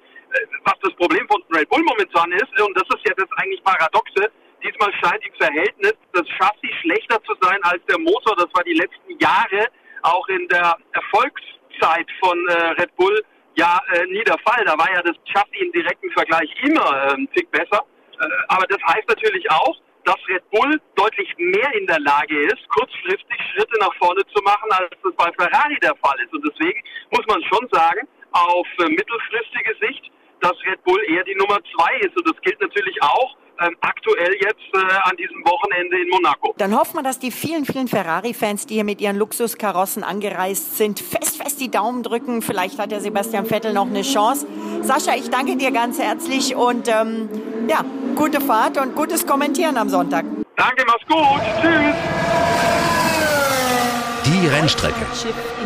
was 0.65 0.75
das 0.81 0.93
Problem 0.95 1.25
von 1.29 1.41
Red 1.55 1.69
Bull 1.69 1.81
momentan 1.83 2.29
ist, 2.33 2.59
und 2.59 2.75
das 2.75 2.83
ist 2.89 3.07
ja 3.07 3.13
das 3.15 3.29
eigentlich 3.37 3.63
Paradoxe, 3.63 4.31
Diesmal 4.63 4.91
scheint 4.93 5.23
im 5.23 5.33
Verhältnis 5.35 5.93
das 6.13 6.27
Chassis 6.27 6.73
schlechter 6.81 7.21
zu 7.23 7.35
sein 7.39 7.59
als 7.61 7.85
der 7.87 7.99
Motor. 7.99 8.35
Das 8.35 8.47
war 8.55 8.63
die 8.63 8.73
letzten 8.73 9.15
Jahre 9.19 9.67
auch 10.01 10.27
in 10.27 10.47
der 10.47 10.75
Erfolgszeit 10.91 12.07
von 12.19 12.35
Red 12.79 12.95
Bull 12.95 13.23
ja 13.53 13.79
nie 14.07 14.23
der 14.23 14.39
Fall. 14.39 14.65
Da 14.65 14.75
war 14.75 14.91
ja 14.91 15.03
das 15.03 15.15
Chassis 15.31 15.61
im 15.61 15.71
direkten 15.71 16.09
Vergleich 16.11 16.49
immer 16.63 16.81
äh, 16.81 17.13
ein 17.13 17.29
Tick 17.35 17.51
besser. 17.51 17.85
Äh, 18.25 18.43
aber 18.47 18.65
das 18.67 18.79
heißt 18.93 19.07
natürlich 19.07 19.49
auch, 19.51 19.75
dass 20.05 20.15
Red 20.27 20.49
Bull 20.51 20.79
deutlich 20.95 21.33
mehr 21.37 21.73
in 21.73 21.87
der 21.87 21.99
Lage 21.99 22.39
ist, 22.41 22.67
kurzfristig 22.69 23.37
Schritte 23.51 23.79
nach 23.79 23.93
vorne 23.95 24.21
zu 24.33 24.41
machen, 24.43 24.69
als 24.71 24.89
das 25.03 25.15
bei 25.15 25.31
Ferrari 25.33 25.77
der 25.81 25.95
Fall 25.95 26.19
ist. 26.23 26.31
Und 26.33 26.45
deswegen 26.45 26.81
muss 27.09 27.25
man 27.27 27.41
schon 27.43 27.67
sagen, 27.71 28.07
auf 28.31 28.67
äh, 28.79 28.89
mittelfristige 28.89 29.75
Sicht, 29.81 30.11
dass 30.41 30.53
Red 30.65 30.83
Bull 30.83 31.01
eher 31.09 31.23
die 31.23 31.35
Nummer 31.35 31.59
zwei 31.75 31.97
ist. 31.99 32.15
Und 32.17 32.27
das 32.27 32.39
gilt 32.41 32.59
natürlich 32.61 33.01
auch 33.01 33.35
ähm, 33.61 33.75
aktuell 33.81 34.33
jetzt 34.41 34.73
äh, 34.73 35.09
an 35.09 35.15
diesem 35.17 35.43
Wochenende 35.45 35.97
in 35.97 36.09
Monaco. 36.09 36.53
Dann 36.57 36.77
hoffen 36.77 36.97
wir, 36.97 37.03
dass 37.03 37.19
die 37.19 37.31
vielen, 37.31 37.65
vielen 37.65 37.87
Ferrari-Fans, 37.87 38.65
die 38.65 38.75
hier 38.75 38.83
mit 38.83 39.01
ihren 39.01 39.17
Luxuskarossen 39.17 40.03
angereist 40.03 40.77
sind, 40.77 40.99
fest, 40.99 41.41
fest 41.41 41.59
die 41.59 41.71
Daumen 41.71 42.03
drücken. 42.03 42.41
Vielleicht 42.41 42.79
hat 42.79 42.91
der 42.91 43.01
Sebastian 43.01 43.45
Vettel 43.45 43.73
noch 43.73 43.87
eine 43.87 44.01
Chance. 44.01 44.47
Sascha, 44.81 45.15
ich 45.15 45.29
danke 45.29 45.55
dir 45.55 45.71
ganz 45.71 45.99
herzlich 45.99 46.55
und 46.55 46.87
ähm, 46.87 47.29
ja, 47.69 47.83
gute 48.15 48.41
Fahrt 48.41 48.77
und 48.77 48.95
gutes 48.95 49.25
Kommentieren 49.25 49.77
am 49.77 49.89
Sonntag. 49.89 50.25
Danke, 50.55 50.83
mach's 50.85 51.05
gut. 51.07 51.41
Tschüss. 51.61 51.95
Die 54.25 54.47
Rennstrecke. 54.47 55.05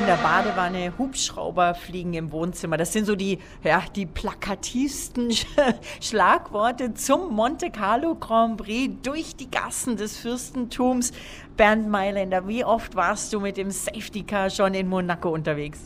Der 0.09 0.15
Badewanne, 0.15 0.93
Hubschrauber 0.97 1.75
fliegen 1.75 2.15
im 2.15 2.31
Wohnzimmer. 2.31 2.77
Das 2.77 2.91
sind 2.93 3.05
so 3.05 3.15
die, 3.15 3.37
ja, 3.63 3.83
die 3.95 4.07
plakativsten 4.07 5.31
Schlagworte 6.01 6.95
zum 6.95 7.31
Monte 7.31 7.69
Carlo 7.69 8.15
Grand 8.15 8.57
Prix 8.57 8.91
durch 9.03 9.35
die 9.35 9.51
Gassen 9.51 9.97
des 9.97 10.17
Fürstentums. 10.17 11.11
Bernd 11.57 11.89
Mailänder, 11.89 12.47
wie 12.47 12.65
oft 12.65 12.95
warst 12.95 13.31
du 13.33 13.39
mit 13.39 13.57
dem 13.57 13.69
Safety 13.69 14.23
Car 14.23 14.49
schon 14.49 14.73
in 14.73 14.87
Monaco 14.87 15.29
unterwegs? 15.29 15.81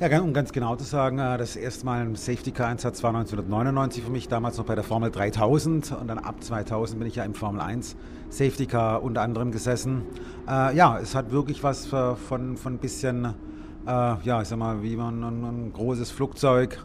Ja, 0.00 0.18
um 0.22 0.32
ganz 0.32 0.52
genau 0.52 0.76
zu 0.76 0.84
sagen, 0.84 1.18
äh, 1.18 1.36
das 1.36 1.56
erste 1.56 1.84
Mal 1.84 2.00
ein 2.00 2.14
Safety 2.14 2.52
Car 2.52 2.68
Einsatz 2.68 3.02
war 3.02 3.10
1999 3.10 4.02
für 4.02 4.10
mich, 4.10 4.28
damals 4.28 4.56
noch 4.56 4.64
bei 4.64 4.74
der 4.74 4.82
Formel 4.82 5.10
3000 5.10 5.92
und 5.92 6.08
dann 6.08 6.16
ab 6.16 6.42
2000 6.42 6.98
bin 6.98 7.06
ich 7.06 7.16
ja 7.16 7.24
im 7.24 7.34
Formel 7.34 7.60
1 7.60 7.96
Safety 8.30 8.64
Car 8.64 9.02
unter 9.02 9.20
anderem 9.20 9.52
gesessen. 9.52 10.04
Äh, 10.48 10.74
ja, 10.74 10.98
es 10.98 11.14
hat 11.14 11.32
wirklich 11.32 11.62
was 11.62 11.84
von, 11.84 12.16
von 12.56 12.72
ein 12.72 12.78
bisschen, 12.78 13.26
äh, 13.26 13.90
ja, 13.90 14.40
ich 14.40 14.48
sag 14.48 14.58
mal, 14.58 14.82
wie 14.82 14.96
man 14.96 15.22
ein, 15.22 15.44
ein 15.44 15.72
großes 15.74 16.10
Flugzeug 16.10 16.82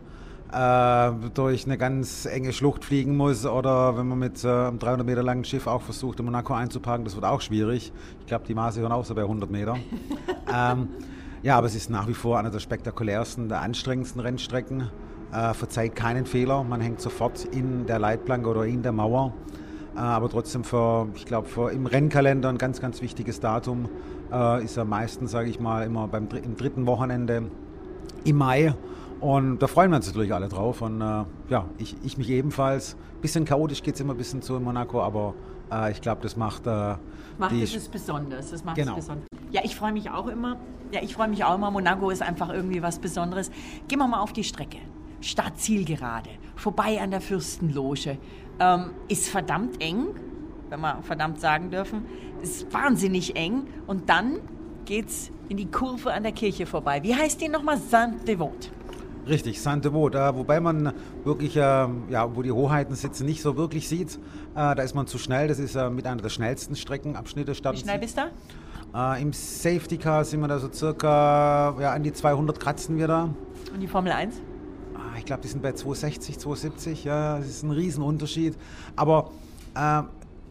äh, 0.51 1.11
durch 1.33 1.65
eine 1.67 1.77
ganz 1.77 2.25
enge 2.25 2.51
Schlucht 2.51 2.83
fliegen 2.83 3.15
muss 3.15 3.45
oder 3.45 3.97
wenn 3.97 4.09
man 4.09 4.19
mit 4.19 4.43
äh, 4.43 4.49
einem 4.49 4.77
300 4.77 5.07
Meter 5.07 5.23
langen 5.23 5.45
Schiff 5.45 5.67
auch 5.67 5.83
versucht, 5.83 6.19
in 6.19 6.25
Monaco 6.25 6.53
einzuparken, 6.53 7.05
das 7.05 7.15
wird 7.15 7.23
auch 7.23 7.39
schwierig. 7.39 7.93
Ich 8.19 8.25
glaube, 8.25 8.43
die 8.45 8.55
Maße 8.55 8.81
hören 8.81 8.91
auch 8.91 9.05
so 9.05 9.15
bei 9.15 9.21
100 9.21 9.49
Meter. 9.49 9.77
ähm, 10.53 10.89
ja, 11.45 11.57
aber 11.57 11.67
es 11.67 11.75
ist 11.75 11.91
nach 11.91 12.07
wie 12.07 12.15
vor 12.15 12.39
eine 12.39 12.49
der 12.49 12.57
spektakulärsten, 12.57 13.49
der 13.49 13.61
anstrengendsten 13.61 14.19
Rennstrecken. 14.19 14.89
Äh, 15.31 15.53
verzeiht 15.53 15.95
keinen 15.95 16.25
Fehler, 16.25 16.63
man 16.63 16.81
hängt 16.81 16.99
sofort 16.99 17.45
in 17.45 17.85
der 17.85 17.99
Leitplanke 17.99 18.49
oder 18.49 18.65
in 18.65 18.81
der 18.81 18.91
Mauer. 18.91 19.31
Äh, 19.95 19.99
aber 19.99 20.27
trotzdem 20.27 20.63
für, 20.63 21.07
ich 21.13 21.27
glaube, 21.27 21.71
im 21.71 21.85
Rennkalender 21.85 22.49
ein 22.49 22.57
ganz, 22.57 22.81
ganz 22.81 23.03
wichtiges 23.03 23.41
Datum 23.41 23.87
äh, 24.31 24.63
ist 24.63 24.75
er 24.75 24.85
meistens, 24.85 25.29
sage 25.29 25.47
ich 25.49 25.59
mal, 25.59 25.85
immer 25.85 26.07
beim 26.07 26.27
im 26.29 26.57
dritten 26.57 26.87
Wochenende 26.87 27.43
im 28.23 28.35
Mai. 28.37 28.73
Und 29.19 29.59
da 29.59 29.67
freuen 29.67 29.91
wir 29.91 29.97
uns 29.97 30.07
natürlich 30.07 30.33
alle 30.33 30.49
drauf. 30.49 30.81
Und 30.81 30.99
äh, 30.99 31.25
ja, 31.49 31.65
ich, 31.77 31.95
ich 32.03 32.17
mich 32.17 32.31
ebenfalls. 32.31 32.97
Bisschen 33.21 33.45
chaotisch 33.45 33.83
geht 33.83 33.93
es 33.93 34.01
immer 34.01 34.15
ein 34.15 34.17
bisschen 34.17 34.41
zu 34.41 34.55
in 34.55 34.63
Monaco, 34.63 34.99
aber 34.99 35.35
äh, 35.71 35.91
ich 35.91 36.01
glaube, 36.01 36.23
das 36.23 36.37
macht. 36.37 36.65
Äh, 36.65 36.95
macht 37.37 37.53
es 37.53 37.87
besonders. 37.87 38.49
Das 38.49 38.65
macht 38.65 38.77
genau. 38.77 38.93
es 38.93 38.95
besonders. 38.95 39.27
Ja, 39.51 39.61
ich 39.63 39.75
freue 39.75 39.93
mich 39.93 40.09
auch 40.09 40.27
immer. 40.27 40.57
Ja, 40.91 41.01
ich 41.01 41.13
freue 41.13 41.27
mich 41.27 41.43
auch 41.43 41.55
immer. 41.55 41.71
Monaco 41.71 42.09
ist 42.09 42.21
einfach 42.21 42.49
irgendwie 42.49 42.81
was 42.81 42.99
Besonderes. 42.99 43.51
Gehen 43.87 43.99
wir 43.99 44.07
mal 44.07 44.19
auf 44.19 44.33
die 44.33 44.43
Strecke. 44.43 44.77
Start-Zielgerade, 45.21 46.29
vorbei 46.55 47.01
an 47.01 47.11
der 47.11 47.21
Fürstenloge. 47.21 48.17
Ähm, 48.59 48.91
ist 49.07 49.27
verdammt 49.27 49.81
eng, 49.81 50.07
wenn 50.69 50.79
wir 50.79 50.99
verdammt 51.01 51.39
sagen 51.39 51.71
dürfen. 51.71 52.05
Ist 52.41 52.71
wahnsinnig 52.71 53.35
eng. 53.35 53.67
Und 53.87 54.09
dann 54.09 54.39
geht's 54.85 55.31
in 55.49 55.57
die 55.57 55.65
Kurve 55.65 56.13
an 56.13 56.23
der 56.23 56.31
Kirche 56.31 56.65
vorbei. 56.65 57.01
Wie 57.03 57.15
heißt 57.15 57.41
die 57.41 57.49
nochmal? 57.49 57.77
Saint-Devot. 57.77 58.71
Richtig, 59.27 59.59
Saint-Devot. 59.59 60.13
Äh, 60.13 60.35
wobei 60.35 60.59
man 60.59 60.93
wirklich, 61.23 61.57
äh, 61.57 61.59
ja, 61.59 62.35
wo 62.35 62.43
die 62.43 62.51
Hoheiten 62.51 62.93
sitzen, 62.93 63.25
nicht 63.25 63.41
so 63.41 63.57
wirklich 63.57 63.89
sieht. 63.89 64.19
Äh, 64.53 64.75
da 64.75 64.83
ist 64.83 64.93
man 64.93 65.07
zu 65.07 65.17
schnell. 65.17 65.47
Das 65.47 65.57
ist 65.57 65.75
äh, 65.75 65.89
mit 65.89 66.05
einer 66.05 66.21
der 66.21 66.29
schnellsten 66.29 66.75
Streckenabschnitte. 66.75 67.51
Wie 67.51 67.77
schnell 67.77 67.99
bist 67.99 68.17
du 68.17 68.21
da? 68.21 68.27
Äh, 68.93 69.21
Im 69.21 69.33
Safety 69.33 69.97
Car 69.97 70.25
sind 70.25 70.41
wir 70.41 70.47
da 70.47 70.59
so 70.59 70.71
circa 70.71 71.75
ja, 71.79 71.93
an 71.93 72.03
die 72.03 72.13
200 72.13 72.59
kratzen 72.59 72.97
wir 72.97 73.07
da. 73.07 73.29
Und 73.73 73.79
die 73.79 73.87
Formel 73.87 74.11
1? 74.11 74.35
ich 75.17 75.25
glaube, 75.25 75.41
die 75.41 75.47
sind 75.47 75.61
bei 75.61 75.71
260, 75.71 76.39
270. 76.39 77.03
Ja, 77.03 77.37
das 77.37 77.47
ist 77.47 77.63
ein 77.63 77.71
Riesenunterschied. 77.71 78.55
Aber 78.95 79.31
äh, 79.75 80.03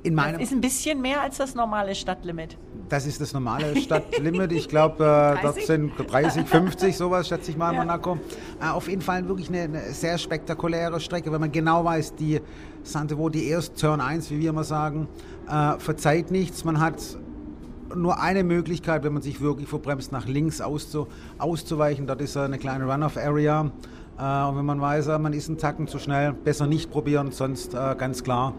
in 0.02 0.14
meinem. 0.14 0.34
Das 0.34 0.42
ist 0.42 0.52
ein 0.52 0.60
bisschen 0.60 1.00
mehr 1.00 1.20
als 1.22 1.38
das 1.38 1.54
normale 1.54 1.94
Stadtlimit. 1.94 2.56
Das 2.88 3.06
ist 3.06 3.20
das 3.20 3.32
normale 3.32 3.76
Stadtlimit. 3.80 4.52
Ich 4.52 4.68
glaube, 4.68 5.36
äh, 5.38 5.42
dort 5.42 5.60
sind 5.62 5.92
30, 5.96 6.46
50, 6.46 6.96
sowas, 6.96 7.28
schätze 7.28 7.50
ich 7.50 7.56
mal, 7.56 7.72
ja. 7.72 7.80
Monaco. 7.80 8.18
Äh, 8.60 8.68
auf 8.68 8.88
jeden 8.88 9.02
Fall 9.02 9.26
wirklich 9.28 9.48
eine, 9.48 9.62
eine, 9.62 9.92
sehr 9.92 10.18
spektakuläre 10.18 11.00
Strecke, 11.00 11.32
wenn 11.32 11.40
man 11.40 11.52
genau 11.52 11.84
weiß, 11.84 12.14
die 12.16 12.40
Santevo, 12.82 13.28
die 13.30 13.48
erste 13.48 13.74
Turn 13.74 14.00
1, 14.00 14.30
wie 14.30 14.40
wir 14.40 14.50
immer 14.50 14.64
sagen, 14.64 15.08
äh, 15.48 15.78
verzeiht 15.78 16.30
nichts. 16.30 16.64
Man 16.64 16.80
hat 16.80 16.98
nur 17.94 18.20
eine 18.20 18.44
Möglichkeit, 18.44 19.04
wenn 19.04 19.12
man 19.12 19.22
sich 19.22 19.40
wirklich 19.40 19.68
verbremst, 19.68 20.12
nach 20.12 20.26
links 20.26 20.60
auszu, 20.60 21.06
auszuweichen. 21.38 22.06
Dort 22.06 22.20
ist 22.20 22.36
eine 22.36 22.58
kleine 22.58 22.90
Run-Off-Area. 22.90 23.70
Äh, 24.18 24.48
und 24.48 24.56
wenn 24.58 24.64
man 24.64 24.80
weiß, 24.80 25.08
äh, 25.08 25.18
man 25.18 25.32
ist 25.32 25.48
einen 25.48 25.58
Tacken 25.58 25.88
zu 25.88 25.98
schnell, 25.98 26.32
besser 26.32 26.66
nicht 26.66 26.90
probieren, 26.90 27.32
sonst 27.32 27.74
äh, 27.74 27.94
ganz 27.96 28.22
klar 28.22 28.54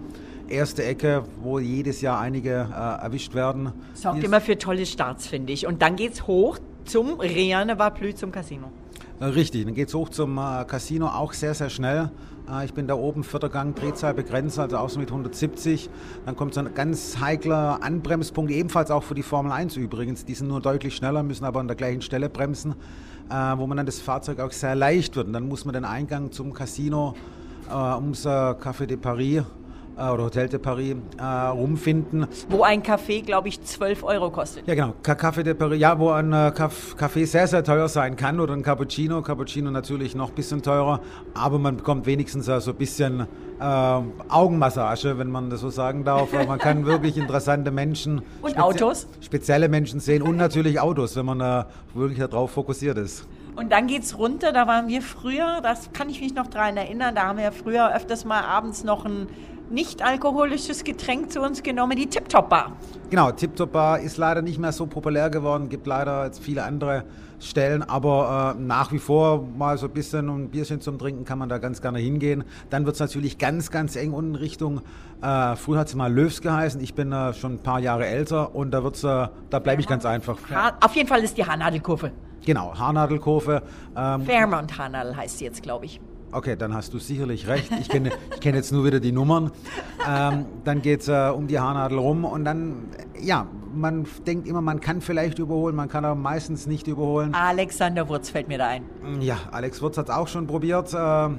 erste 0.48 0.84
Ecke, 0.84 1.24
wo 1.42 1.58
jedes 1.58 2.02
Jahr 2.02 2.20
einige 2.20 2.52
erwischt 2.52 3.34
werden. 3.34 3.72
Sorgt 3.96 4.24
immer 4.24 4.40
für 4.40 4.60
tolle 4.60 4.86
Starts, 4.86 5.26
finde 5.26 5.52
ich. 5.54 5.66
Und 5.66 5.82
dann 5.82 5.96
geht 5.96 6.14
es 6.14 6.28
hoch 6.28 6.60
zum 6.84 7.20
Riane 7.20 7.80
Vaplü, 7.80 8.14
zum 8.14 8.32
Casino. 8.32 8.72
Richtig, 9.21 9.63
dann 9.63 9.73
geht 9.73 9.88
es 9.88 9.93
hoch 9.93 10.10
zum 10.10 10.38
äh, 10.38 10.65
Casino, 10.65 11.08
auch 11.08 11.32
sehr, 11.32 11.54
sehr 11.54 11.69
schnell. 11.69 12.12
Äh, 12.51 12.65
ich 12.65 12.73
bin 12.73 12.86
da 12.86 12.95
oben, 12.95 13.23
vierter 13.23 13.47
Gang, 13.47 13.73
Drehzahl 13.73 14.13
begrenzt, 14.13 14.60
also 14.60 14.78
auch 14.78 14.89
so 14.89 14.99
mit 14.99 15.10
170. 15.10 15.89
Dann 16.25 16.36
kommt 16.36 16.54
so 16.54 16.60
ein 16.60 16.73
ganz 16.73 17.17
heikler 17.21 17.82
Anbremspunkt, 17.82 18.51
ebenfalls 18.51 18.91
auch 18.91 19.04
für 19.04 19.15
die 19.15 19.23
Formel 19.23 19.54
1 19.54 19.78
übrigens. 19.78 20.25
Die 20.25 20.34
sind 20.34 20.49
nur 20.49 20.60
deutlich 20.60 20.97
schneller, 20.97 21.23
müssen 21.23 21.45
aber 21.45 21.62
an 21.62 21.67
der 21.67 21.78
gleichen 21.78 22.01
Stelle 22.01 22.28
bremsen 22.30 22.75
äh, 23.30 23.34
wo 23.58 23.65
man 23.65 23.78
dann 23.78 23.86
das 23.86 23.99
Fahrzeug 23.99 24.39
auch 24.39 24.51
sehr 24.51 24.75
leicht 24.75 25.15
wird. 25.15 25.28
Und 25.28 25.34
dann 25.34 25.47
muss 25.47 25.65
man 25.65 25.73
den 25.73 25.86
Eingang 25.86 26.32
zum 26.32 26.54
Casino 26.54 27.15
ums 27.67 28.28
Café 28.28 28.86
de 28.86 28.95
Paris 28.95 29.41
oder 29.98 30.24
Hotel 30.26 30.50
de 30.50 30.60
Paris 30.60 30.96
äh, 31.18 31.24
rumfinden. 31.24 32.28
Wo 32.50 32.64
ein 32.64 32.84
Kaffee, 32.84 33.22
glaube 33.22 33.48
ich, 33.48 33.62
12 33.64 34.04
Euro 34.04 34.30
kostet. 34.30 34.68
Ja, 34.68 34.76
genau. 34.76 34.94
Café 35.04 35.44
de 35.44 35.54
Paris, 35.54 35.80
ja, 35.80 35.98
wo 35.98 36.10
ein 36.10 36.34
äh, 36.34 36.52
Kaffee 36.52 37.26
sehr, 37.26 37.48
sehr 37.48 37.64
teuer 37.64 37.88
sein 37.88 38.16
kann 38.16 38.40
oder 38.40 38.54
ein 38.54 38.64
Cappuccino. 38.64 39.22
Cappuccino 39.22 39.72
natürlich 39.72 40.16
noch 40.16 40.30
ein 40.30 40.36
bisschen 40.36 40.62
teurer, 40.62 41.00
aber 41.34 41.60
man 41.60 41.78
bekommt 41.78 42.06
wenigstens 42.06 42.46
so 42.46 42.72
ein 42.72 42.78
bisschen 42.78 43.28
äh, 43.60 43.64
Augenmassage, 43.64 45.18
wenn 45.18 45.32
man 45.32 45.50
das 45.50 45.62
so 45.62 45.70
sagen 45.70 46.04
darf. 46.04 46.34
man 46.34 46.60
kann 46.60 46.86
wirklich 46.86 47.18
interessante 47.18 47.72
Menschen 47.72 48.22
und 48.42 48.52
spezi 48.52 48.62
Autos, 48.62 49.08
spezielle 49.22 49.70
Menschen 49.70 50.00
sehen 50.00 50.22
und 50.22 50.36
natürlich 50.36 50.80
Autos, 50.80 51.16
wenn 51.16 51.26
man 51.26 51.42
äh, 51.42 51.64
wirklich 51.94 52.20
darauf 52.20 52.52
fokussiert 52.52 52.98
ist. 52.98 53.26
Und 53.56 53.72
dann 53.72 53.88
geht 53.88 54.04
es 54.04 54.18
runter, 54.18 54.52
da 54.52 54.68
waren 54.68 54.90
wir 54.90 55.02
früher, 55.02 55.62
das 55.64 55.94
kann 55.94 56.10
ich 56.10 56.20
mich 56.20 56.36
noch 56.36 56.48
daran 56.48 56.76
erinnern, 56.76 57.16
da 57.16 57.28
haben 57.28 57.38
wir 57.40 57.54
früher 57.54 57.96
öfters 57.96 58.26
mal 58.26 58.44
abends 58.44 58.84
noch 58.84 59.06
ein 59.06 59.28
nicht 59.69 60.01
alkoholisches 60.01 60.84
Getränk 60.84 61.32
zu 61.32 61.41
uns 61.41 61.63
genommen, 61.63 61.97
die 61.97 62.08
Tip-Top 62.08 62.49
Bar. 62.49 62.71
Genau, 63.10 63.32
Tip-Top 63.32 63.71
Bar 63.71 63.99
ist 63.99 64.17
leider 64.17 64.41
nicht 64.41 64.60
mehr 64.60 64.71
so 64.71 64.86
populär 64.86 65.30
geworden, 65.30 65.69
gibt 65.69 65.88
leider 65.88 66.25
jetzt 66.25 66.39
viele 66.39 66.63
andere 66.63 67.04
Stellen, 67.39 67.84
aber 67.84 68.56
äh, 68.58 68.62
nach 68.62 68.91
wie 68.91 68.99
vor 68.99 69.45
mal 69.58 69.78
so 69.78 69.88
ein 69.88 69.93
bisschen 69.93 70.30
ein 70.30 70.49
Bierchen 70.49 70.82
zum 70.82 70.97
Trinken 70.97 71.25
kann 71.25 71.38
man 71.38 71.49
da 71.49 71.58
ganz 71.58 71.82
gerne 71.82 71.99
hingehen. 71.99 72.43
Dann 72.69 72.86
wird 72.86 72.95
es 72.95 72.99
natürlich 72.99 73.38
ganz, 73.38 73.71
ganz 73.71 73.95
eng 73.95 74.13
unten 74.13 74.36
Richtung, 74.36 74.82
äh, 75.21 75.56
früher 75.56 75.80
hat 75.80 75.88
es 75.88 75.95
mal 75.95 76.12
Löws 76.12 76.41
geheißen, 76.41 76.82
ich 76.82 76.93
bin 76.93 77.12
äh, 77.12 77.34
schon 77.34 77.56
ein 77.56 77.60
paar 77.60 77.80
Jahre 77.80 78.06
älter 78.06 78.56
und 78.56 78.71
da 78.71 78.84
wird's, 78.84 79.04
äh, 79.04 79.28
da 79.49 79.60
bleibe 79.60 79.82
ich 79.82 79.88
ganz 79.88 80.06
einfach. 80.06 80.38
Ha 80.54 80.78
auf 80.82 80.95
jeden 80.95 81.08
Fall 81.08 81.23
ist 81.23 81.38
die 81.38 81.45
Haarnadelkurve. 81.45 82.12
Genau, 82.45 82.73
Haarnadelkurve. 82.78 83.63
Ähm, 83.95 84.21
Fairmont 84.21 84.78
Haarnadel 84.78 85.17
heißt 85.17 85.39
sie 85.39 85.45
jetzt, 85.45 85.63
glaube 85.63 85.86
ich. 85.86 85.99
Okay, 86.36 86.58
dann 86.58 86.74
hast 86.74 86.93
du 86.93 87.00
sicherlich 87.00 87.48
recht. 87.48 87.71
Ich 87.80 87.88
kenne, 87.88 88.12
ich 88.34 88.41
kenne 88.41 88.58
jetzt 88.58 88.74
nur 88.74 88.84
wieder 88.84 89.00
die 89.00 89.13
Nummern. 89.13 89.52
Ähm, 90.06 90.45
dann 90.65 90.82
geht 90.82 91.00
es 91.00 91.08
äh, 91.08 91.32
um 91.34 91.48
die 91.48 91.58
Haarnadel 91.60 91.98
rum 91.98 92.26
und 92.26 92.43
dann, 92.43 92.88
ja, 93.21 93.48
man 93.74 94.06
denkt 94.28 94.45
immer, 94.45 94.60
man 94.60 94.82
kann 94.82 95.00
vielleicht 95.00 95.39
überholen, 95.39 95.78
man 95.78 95.88
kann 95.88 96.04
aber 96.04 96.15
meistens 96.15 96.67
nicht 96.67 96.88
überholen. 96.88 97.34
Alexander 97.34 98.10
Wurz 98.10 98.30
fällt 98.32 98.50
mir 98.50 98.58
da 98.58 98.67
ein. 98.67 98.84
Ja, 99.21 99.38
Alex 99.50 99.82
Wurz 99.82 99.98
hat 99.98 100.10
es 100.10 100.13
auch 100.13 100.28
schon 100.28 100.45
probiert. 100.45 100.93
Äh, 100.93 101.30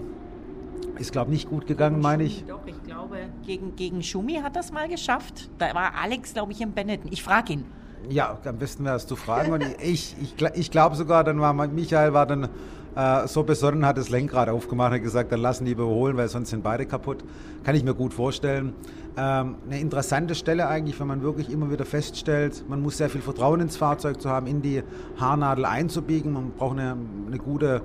Ist, 0.98 1.12
glaube 1.12 1.30
ich, 1.30 1.40
nicht 1.40 1.50
gut 1.50 1.66
gegangen, 1.66 2.00
meine 2.00 2.22
ich. 2.22 2.46
Doch, 2.48 2.66
ich 2.66 2.82
glaube, 2.82 3.18
gegen, 3.44 3.76
gegen 3.76 4.02
Schumi 4.02 4.40
hat 4.42 4.56
das 4.56 4.72
mal 4.72 4.88
geschafft. 4.88 5.50
Da 5.59 5.74
war 5.74 5.92
Alex, 6.02 6.32
glaube 6.32 6.52
ich, 6.52 6.62
im 6.62 6.72
Benetton. 6.72 7.12
Ich 7.12 7.22
frage 7.22 7.52
ihn. 7.52 7.64
Ja, 8.09 8.38
am 8.46 8.56
besten 8.56 8.85
wäre 8.87 8.96
es 8.96 9.06
zu 9.06 9.14
fragen. 9.14 9.52
Und 9.52 9.62
ich, 9.82 10.16
ich, 10.22 10.35
ich 10.54 10.70
glaube 10.70 10.96
sogar, 10.96 11.22
dann 11.22 11.38
war 11.38 11.52
Michael 11.52 12.14
war 12.14 12.24
dann 12.24 12.48
äh, 12.96 13.28
so 13.28 13.42
besonnen, 13.42 13.85
hat 13.87 13.98
das 13.98 14.09
Lenkrad 14.09 14.48
aufgemacht 14.48 14.94
und 14.94 15.02
gesagt, 15.02 15.30
dann 15.30 15.40
lassen 15.40 15.66
die 15.66 15.72
überholen, 15.72 16.16
weil 16.16 16.28
sonst 16.28 16.50
sind 16.50 16.62
beide 16.62 16.87
kaputt. 16.87 17.22
Kann 17.62 17.74
ich 17.76 17.85
mir 17.85 17.94
gut 17.94 18.14
vorstellen. 18.14 18.72
Ähm, 19.18 19.56
eine 19.66 19.80
interessante 19.80 20.35
Stelle 20.35 20.66
eigentlich, 20.66 20.98
wenn 20.98 21.06
man 21.06 21.22
wirklich 21.22 21.50
immer 21.50 21.70
wieder 21.70 21.85
feststellt, 21.85 22.64
man 22.68 22.82
muss 22.82 22.96
sehr 22.96 23.09
viel 23.09 23.20
Vertrauen 23.20 23.61
ins 23.61 23.76
Fahrzeug 23.76 24.20
zu 24.20 24.30
haben, 24.30 24.46
in 24.46 24.62
die 24.62 24.82
Haarnadel 25.18 25.64
einzubiegen. 25.64 26.32
Man 26.32 26.52
braucht 26.52 26.78
eine, 26.78 26.96
eine 27.26 27.38
gute 27.38 27.82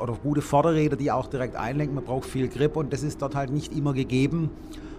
oder 0.00 0.12
gute 0.14 0.40
Vorderräder, 0.40 0.96
die 0.96 1.10
auch 1.10 1.26
direkt 1.26 1.56
einlenken. 1.56 1.96
Man 1.96 2.04
braucht 2.04 2.26
viel 2.26 2.48
Grip 2.48 2.76
und 2.76 2.92
das 2.92 3.02
ist 3.02 3.20
dort 3.22 3.34
halt 3.34 3.50
nicht 3.50 3.76
immer 3.76 3.92
gegeben. 3.92 4.50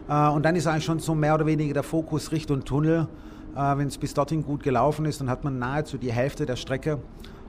Äh, 0.09 0.29
und 0.29 0.43
dann 0.43 0.55
ist 0.55 0.67
eigentlich 0.67 0.85
schon 0.85 0.99
so 0.99 1.15
mehr 1.15 1.35
oder 1.35 1.45
weniger 1.45 1.73
der 1.73 1.83
Fokus 1.83 2.31
Richtung 2.31 2.65
Tunnel. 2.65 3.07
Äh, 3.55 3.77
wenn 3.77 3.87
es 3.87 3.97
bis 3.97 4.13
dorthin 4.13 4.43
gut 4.43 4.63
gelaufen 4.63 5.05
ist, 5.05 5.21
dann 5.21 5.29
hat 5.29 5.43
man 5.43 5.59
nahezu 5.59 5.97
die 5.97 6.11
Hälfte 6.11 6.45
der 6.45 6.57
Strecke. 6.57 6.99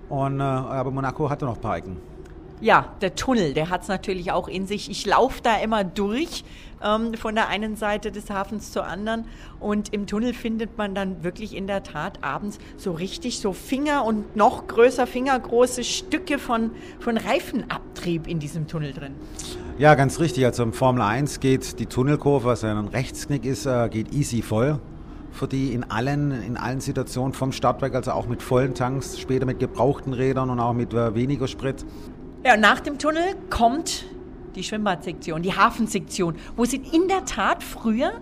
Und, 0.09 0.41
äh, 0.41 0.43
aber 0.43 0.91
Monaco 0.91 1.29
hatte 1.29 1.45
noch 1.45 1.61
Parken. 1.61 1.97
Ja, 2.61 2.95
der 3.03 3.15
Tunnel, 3.15 3.53
der 3.53 3.69
hat 3.69 3.83
es 3.83 3.89
natürlich 3.89 4.33
auch 4.33 4.49
in 4.49 4.67
sich. 4.67 4.91
Ich 4.91 5.05
laufe 5.05 5.43
da 5.43 5.59
immer 5.59 5.85
durch 5.85 6.43
ähm, 6.83 7.13
von 7.15 7.35
der 7.35 7.49
einen 7.49 7.77
Seite 7.77 8.11
des 8.11 8.31
Hafens 8.31 8.73
zur 8.73 8.87
anderen 8.87 9.27
und 9.61 9.93
im 9.93 10.07
Tunnel 10.07 10.33
findet 10.33 10.79
man 10.79 10.95
dann 10.95 11.23
wirklich 11.23 11.55
in 11.55 11.67
der 11.67 11.83
Tat 11.83 12.25
abends 12.25 12.59
so 12.79 12.93
richtig 12.93 13.41
so 13.41 13.53
Finger 13.53 14.07
und 14.07 14.37
noch 14.37 14.67
größer 14.69 15.07
fingergroße 15.07 15.85
Stücke 15.85 16.39
von, 16.39 16.71
von 16.99 17.19
Reifenabtrieb 17.19 18.27
in 18.27 18.39
diesem 18.39 18.67
Tunnel 18.69 18.95
drin. 18.95 19.13
Ja, 19.77 19.95
ganz 19.95 20.19
richtig. 20.19 20.47
Also 20.47 20.63
im 20.63 20.73
Formel 20.73 21.03
1 21.03 21.41
geht 21.41 21.79
die 21.79 21.87
Tunnelkurve, 21.87 22.47
was 22.47 22.65
ein 22.65 22.89
Rechtsknick 22.89 23.45
ist, 23.45 23.67
äh, 23.67 23.91
geht 23.91 24.15
easy 24.15 24.41
voll 24.41 24.81
für 25.37 25.47
die 25.47 25.73
in 25.73 25.85
allen, 25.91 26.31
in 26.43 26.57
allen 26.57 26.81
Situationen 26.81 27.33
vom 27.33 27.53
Startwerk, 27.53 27.95
also 27.95 28.13
auch 28.13 28.27
mit 28.27 28.43
vollen 28.43 28.75
Tanks, 28.75 29.19
später 29.19 29.47
mit 29.47 29.61
gebrauchten 29.61 30.13
Rädern 30.13 30.51
und 30.51 30.61
auch 30.61 30.73
mit 30.73 30.95
äh, 30.95 31.15
weniger 31.15 31.47
Sprit. 31.47 31.85
Ja, 32.45 32.57
nach 32.57 32.81
dem 32.81 32.99
Tunnel 32.99 33.35
kommt 33.51 34.07
die 34.55 34.63
Schwimmbadsektion, 34.63 35.43
die 35.43 35.55
Hafensektion, 35.55 36.37
wo 36.57 36.65
sie 36.65 36.81
in 36.93 37.09
der 37.09 37.25
Tat 37.25 37.63
früher 37.63 38.13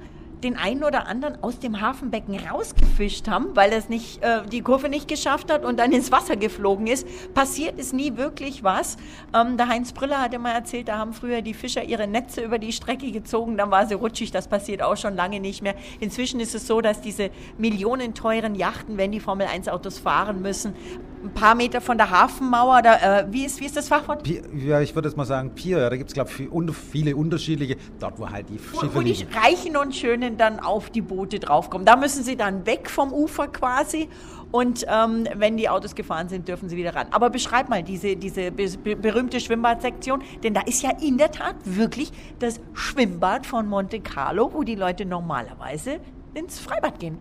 den 0.45 0.57
einen 0.57 0.85
oder 0.85 1.09
anderen 1.09 1.43
aus 1.43 1.59
dem 1.59 1.81
Hafenbecken 1.81 2.39
rausgefischt 2.39 3.29
haben, 3.29 3.57
weil 3.57 3.73
es 3.73 3.89
nicht, 3.89 4.23
äh, 4.23 4.43
die 4.47 4.61
Kurve 4.61 4.89
nicht 4.89 5.09
geschafft 5.09 5.51
hat 5.51 5.65
und 5.65 5.79
dann 5.79 5.91
ins 5.91 6.13
Wasser 6.13 6.37
geflogen 6.37 6.87
ist. 6.87 7.07
Passiert 7.35 7.79
ist 7.79 7.95
nie 7.95 8.17
wirklich 8.17 8.63
was. 8.63 8.97
Ähm, 9.35 9.57
der 9.57 9.69
Heinz 9.69 9.93
Briller 9.93 10.21
hatte 10.21 10.39
mal 10.39 10.53
erzählt, 10.53 10.89
da 10.89 10.99
haben 10.99 11.15
früher 11.15 11.43
die 11.43 11.55
Fischer 11.55 11.83
ihre 11.83 12.07
Netze 12.07 12.43
über 12.43 12.59
die 12.59 12.73
Strecke 12.73 13.11
gezogen, 13.11 13.57
dann 13.57 13.71
war 13.71 13.87
sie 13.87 13.95
rutschig. 13.95 14.31
Das 14.31 14.47
passiert 14.47 14.83
auch 14.83 14.97
schon 14.97 15.17
lange 15.17 15.41
nicht 15.41 15.63
mehr. 15.63 15.75
Inzwischen 16.01 16.41
ist 16.41 16.55
es 16.55 16.67
so, 16.67 16.81
dass 16.81 17.01
diese 17.01 17.31
millionenteuren 17.59 18.55
Yachten, 18.55 18.99
wenn 18.99 19.13
die 19.13 19.21
Formel 19.21 19.47
1 19.47 19.69
Autos 19.69 19.99
fahren 19.99 20.43
müssen, 20.43 20.75
ein 21.25 21.33
paar 21.33 21.55
Meter 21.55 21.81
von 21.81 21.97
der 21.97 22.11
Hafenmauer, 22.11 22.83
da, 22.83 23.21
äh, 23.21 23.27
wie, 23.31 23.45
ist, 23.45 23.59
wie 23.61 23.65
ist 23.65 23.77
das 23.77 23.89
Fachwort? 23.89 24.23
Pier, 24.23 24.43
ja, 24.55 24.81
ich 24.81 24.95
würde 24.95 25.09
jetzt 25.09 25.17
mal 25.17 25.25
sagen 25.25 25.55
Pier, 25.55 25.79
ja, 25.79 25.89
da 25.89 25.97
gibt 25.97 26.11
es, 26.11 26.15
glaube 26.15 26.31
ich, 26.31 26.77
viele 26.77 27.17
unterschiedliche, 27.17 27.77
dort 27.99 28.19
wo 28.19 28.29
halt 28.29 28.49
die 28.51 28.59
Schiffe 28.59 28.95
wo, 28.95 28.99
wo 28.99 29.03
die 29.03 29.27
Reichen 29.33 29.77
und 29.77 29.95
Schönen 29.95 30.34
dann 30.35 30.61
auf 30.61 30.91
die 30.91 31.01
Boote 31.01 31.39
draufkommen. 31.39 31.87
Da 31.87 31.97
müssen 31.97 32.23
sie 32.23 32.37
dann 32.37 32.67
weg 32.67 32.91
vom 32.91 33.13
Ufer 33.13 33.49
quasi 33.49 34.09
und 34.55 34.87
ähm, 34.89 35.27
wenn 35.35 35.57
die 35.57 35.69
Autos 35.69 35.97
gefahren 35.97 36.29
sind, 36.29 36.47
dürfen 36.47 36.69
sie 36.69 36.77
wieder 36.77 36.95
ran. 36.95 37.09
Aber 37.11 37.29
beschreib 37.29 37.69
mal 37.69 37.83
diese, 37.83 38.15
diese 38.15 38.53
be 38.53 38.95
berühmte 38.95 39.41
Schwimmbadsektion, 39.41 40.23
denn 40.45 40.55
da 40.55 40.61
ist 40.61 40.81
ja 40.81 40.91
in 41.01 41.19
der 41.19 41.33
Tat 41.33 41.57
wirklich 41.65 42.13
das 42.39 42.61
Schwimmbad 42.73 43.47
von 43.47 43.67
Monte 43.67 43.99
Carlo, 43.99 44.53
wo 44.53 44.63
die 44.63 44.77
Leute 44.77 45.07
normalerweise 45.07 45.99
ins 46.35 46.61
Freibad 46.61 47.01
gehen. 47.01 47.19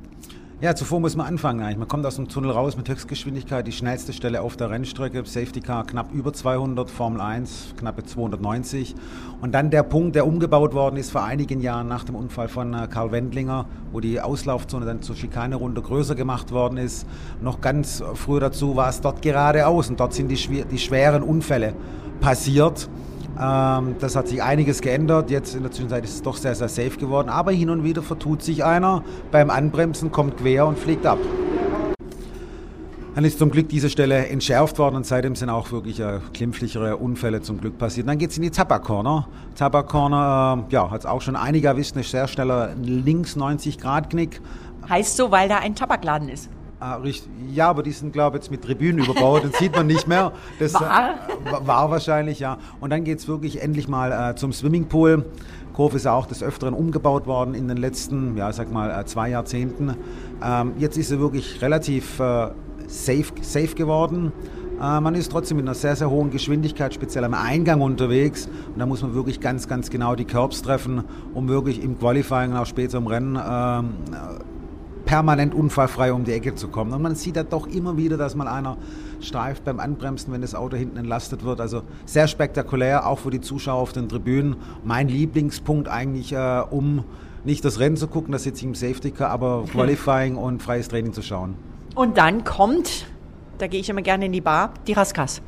Ja, 0.63 0.73
zuvor 0.73 1.01
muss 1.01 1.17
man 1.17 1.27
anfangen 1.27 1.59
eigentlich. 1.59 1.77
Man 1.77 1.89
kommt 1.89 2.05
aus 2.05 2.15
dem 2.15 2.29
Tunnel 2.29 2.51
raus 2.51 2.77
mit 2.77 2.87
Höchstgeschwindigkeit, 2.87 3.67
die 3.67 3.73
schnellste 3.73 4.13
Stelle 4.13 4.41
auf 4.41 4.55
der 4.55 4.69
Rennstrecke, 4.69 5.21
Safety 5.25 5.59
Car 5.59 5.85
knapp 5.85 6.13
über 6.13 6.31
200, 6.31 6.89
Formel 6.89 7.19
1 7.19 7.73
knappe 7.77 8.05
290. 8.05 8.95
Und 9.41 9.51
dann 9.51 9.71
der 9.71 9.83
Punkt, 9.83 10.15
der 10.15 10.25
umgebaut 10.25 10.73
worden 10.73 10.95
ist 10.95 11.11
vor 11.11 11.25
einigen 11.25 11.59
Jahren 11.59 11.89
nach 11.89 12.05
dem 12.05 12.15
Unfall 12.15 12.47
von 12.47 12.73
äh, 12.73 12.87
Karl 12.89 13.11
Wendlinger, 13.11 13.65
wo 13.91 13.99
die 13.99 14.21
Auslaufzone 14.21 14.85
dann 14.85 15.01
zur 15.01 15.17
Schikanerunde 15.17 15.81
größer 15.81 16.15
gemacht 16.15 16.53
worden 16.53 16.77
ist. 16.77 17.05
Noch 17.41 17.59
ganz 17.59 18.01
früh 18.13 18.39
dazu 18.39 18.77
war 18.77 18.87
es 18.87 19.01
dort 19.01 19.21
geradeaus 19.21 19.89
und 19.89 19.99
dort 19.99 20.13
sind 20.13 20.29
die, 20.29 20.63
die 20.63 20.79
schweren 20.79 21.23
Unfälle 21.23 21.73
passiert. 22.21 22.87
Ähm, 23.39 23.95
das 23.99 24.15
hat 24.15 24.27
sich 24.27 24.43
einiges 24.43 24.81
geändert. 24.81 25.29
Jetzt 25.29 25.55
in 25.55 25.63
der 25.63 25.71
Zwischenzeit 25.71 26.03
ist 26.03 26.15
es 26.15 26.21
doch 26.21 26.37
sehr, 26.37 26.55
sehr 26.55 26.69
safe 26.69 26.97
geworden. 26.97 27.29
Aber 27.29 27.51
hin 27.51 27.69
und 27.69 27.83
wieder 27.83 28.01
vertut 28.01 28.41
sich 28.41 28.63
einer 28.63 29.03
beim 29.31 29.49
Anbremsen, 29.49 30.11
kommt 30.11 30.37
quer 30.37 30.67
und 30.67 30.77
fliegt 30.77 31.05
ab. 31.05 31.19
Dann 33.15 33.25
ist 33.25 33.37
zum 33.37 33.51
Glück 33.51 33.69
diese 33.69 33.91
Stelle 33.91 34.27
entschärft 34.27 34.79
worden 34.79 34.95
und 34.95 35.05
seitdem 35.05 35.35
sind 35.35 35.49
auch 35.49 35.71
wirklich 35.71 35.99
äh, 35.99 36.19
glimpflichere 36.33 36.97
Unfälle 36.97 37.41
zum 37.41 37.61
Glück 37.61 37.77
passiert. 37.77 38.07
dann 38.07 38.17
geht 38.17 38.31
es 38.31 38.37
in 38.37 38.43
die 38.43 38.49
Tabak-Corner. 38.49 39.27
Tabak-Corner, 39.55 40.65
äh, 40.67 40.73
ja, 40.73 40.89
hat 40.89 41.01
es 41.01 41.05
auch 41.05 41.21
schon 41.21 41.35
einige 41.35 41.67
erwischt, 41.67 41.95
ein 41.95 42.01
sehr 42.01 42.27
schneller 42.27 42.73
links 42.81 43.37
90-Grad-Knick. 43.37 44.41
Heißt 44.89 45.15
so, 45.15 45.29
weil 45.29 45.47
da 45.47 45.57
ein 45.57 45.75
Tabakladen 45.75 46.27
ist? 46.27 46.49
Ah, 46.85 46.99
ja, 47.53 47.69
aber 47.69 47.81
die 47.81 47.93
sind, 47.93 48.11
glaube 48.11 48.35
ich, 48.35 48.43
jetzt 48.43 48.51
mit 48.51 48.61
Tribünen 48.61 49.05
überbaut. 49.05 49.45
Das 49.45 49.57
sieht 49.57 49.73
man 49.73 49.87
nicht 49.87 50.05
mehr. 50.05 50.33
Das 50.59 50.73
war? 50.73 51.11
Äh, 51.11 51.65
war 51.65 51.89
wahrscheinlich, 51.89 52.39
ja. 52.39 52.57
Und 52.81 52.89
dann 52.89 53.05
geht 53.05 53.19
es 53.19 53.27
wirklich 53.29 53.61
endlich 53.61 53.87
mal 53.87 54.31
äh, 54.31 54.35
zum 54.35 54.51
Swimmingpool. 54.51 55.23
Kurve 55.71 55.95
ist 55.95 56.03
ja 56.03 56.11
auch 56.11 56.25
des 56.25 56.43
Öfteren 56.43 56.73
umgebaut 56.73 57.25
worden 57.25 57.55
in 57.55 57.69
den 57.69 57.77
letzten, 57.77 58.35
ja, 58.35 58.51
sag 58.51 58.69
mal, 58.69 58.99
äh, 58.99 59.05
zwei 59.05 59.29
Jahrzehnten. 59.29 59.95
Ähm, 60.43 60.73
jetzt 60.77 60.97
ist 60.97 61.07
sie 61.07 61.21
wirklich 61.21 61.61
relativ 61.61 62.19
äh, 62.19 62.49
safe, 62.87 63.31
safe 63.39 63.75
geworden. 63.75 64.33
Man 64.79 65.15
ist 65.15 65.31
trotzdem 65.31 65.57
mit 65.57 65.65
einer 65.65 65.75
sehr, 65.75 65.95
sehr 65.95 66.09
hohen 66.09 66.29
Geschwindigkeit, 66.31 66.93
speziell 66.93 67.23
am 67.23 67.35
Eingang 67.35 67.79
unterwegs. 67.79 68.49
Und 68.73 68.79
da 68.79 68.85
muss 68.85 69.01
man 69.01 69.13
wirklich 69.13 69.39
ganz, 69.39 69.69
ganz 69.69 69.89
genau 69.89 70.15
die 70.15 70.25
Curbs 70.25 70.61
treffen, 70.61 71.05
um 71.33 71.47
wirklich 71.47 71.81
im 71.81 71.97
Qualifying 71.97 72.51
und 72.51 72.57
auch 72.57 72.65
später 72.65 72.97
im 72.97 73.07
Rennen 73.07 73.39
ähm, 73.41 73.93
permanent 75.13 75.53
unfallfrei 75.53 76.11
um 76.11 76.23
die 76.23 76.33
Ecke 76.33 76.55
zu 76.55 76.69
kommen. 76.69 76.91
Und 76.91 77.03
man 77.03 77.13
sieht 77.13 77.35
ja 77.35 77.43
doch 77.43 77.67
immer 77.67 77.97
wieder, 77.97 78.17
dass 78.17 78.33
mal 78.33 78.47
einer 78.47 78.77
streift 79.21 79.63
beim 79.63 79.79
Anbremsen, 79.79 80.33
wenn 80.33 80.41
das 80.41 80.55
Auto 80.55 80.75
hinten 80.75 80.97
entlastet 80.97 81.43
wird. 81.43 81.61
Also 81.61 81.83
sehr 82.07 82.27
spektakulär, 82.27 83.05
auch 83.05 83.19
für 83.19 83.29
die 83.29 83.39
Zuschauer 83.39 83.79
auf 83.79 83.93
den 83.93 84.09
Tribünen. 84.09 84.55
Mein 84.83 85.09
Lieblingspunkt 85.09 85.87
eigentlich, 85.87 86.33
äh, 86.33 86.63
um 86.67 87.03
nicht 87.43 87.63
das 87.63 87.79
Rennen 87.79 87.95
zu 87.95 88.07
gucken, 88.07 88.31
da 88.31 88.39
sitze 88.39 88.61
ich 88.61 88.63
im 88.63 88.73
Safety 88.73 89.11
Car, 89.11 89.29
aber 89.29 89.65
Qualifying 89.71 90.35
und 90.35 90.63
freies 90.63 90.87
Training 90.87 91.13
zu 91.13 91.21
schauen. 91.21 91.53
Und 91.93 92.17
dann 92.17 92.43
kommt, 92.43 93.05
da 93.59 93.67
gehe 93.67 93.81
ich 93.81 93.89
immer 93.91 94.01
gerne 94.01 94.25
in 94.25 94.31
die 94.31 94.41
Bar, 94.41 94.71
die 94.87 94.93
Raskas. 94.93 95.43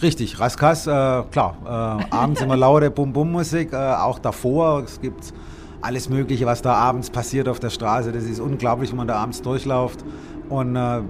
Richtig, 0.00 0.40
Raskas, 0.40 0.86
äh, 0.86 0.90
klar, 0.90 1.58
äh, 1.66 2.14
abends 2.14 2.40
immer 2.40 2.56
laute 2.66 2.90
Bum-Bum-Musik, 2.90 3.74
äh, 3.74 3.76
auch 3.76 4.18
davor, 4.18 4.84
es 4.84 5.02
gibt 5.02 5.34
alles 5.82 6.08
Mögliche, 6.08 6.46
was 6.46 6.62
da 6.62 6.74
abends 6.74 7.10
passiert 7.10 7.48
auf 7.48 7.60
der 7.60 7.70
Straße. 7.70 8.12
Das 8.12 8.24
ist 8.24 8.40
unglaublich, 8.40 8.90
wenn 8.90 8.96
man 8.96 9.08
da 9.08 9.16
abends 9.16 9.42
durchläuft 9.42 10.04
und 10.48 10.76
äh, 10.76 11.00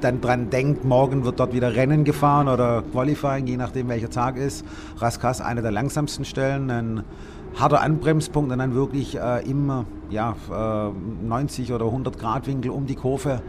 dann 0.00 0.20
dran 0.20 0.50
denkt, 0.50 0.84
morgen 0.84 1.24
wird 1.24 1.38
dort 1.38 1.54
wieder 1.54 1.76
Rennen 1.76 2.04
gefahren 2.04 2.48
oder 2.48 2.82
Qualifying, 2.92 3.46
je 3.46 3.56
nachdem 3.56 3.88
welcher 3.88 4.10
Tag 4.10 4.36
ist. 4.36 4.64
Raskas 4.98 5.40
eine 5.40 5.62
der 5.62 5.70
langsamsten 5.70 6.24
Stellen, 6.24 6.70
ein 6.70 7.04
harter 7.54 7.82
Anbremspunkt 7.82 8.50
und 8.50 8.58
dann 8.58 8.74
wirklich 8.74 9.18
äh, 9.18 9.48
im 9.48 9.84
ja, 10.10 10.34
äh, 10.50 11.26
90 11.26 11.72
oder 11.72 11.84
100 11.84 12.18
Grad 12.18 12.46
Winkel 12.46 12.70
um 12.70 12.86
die 12.86 12.96
Kurve 12.96 13.42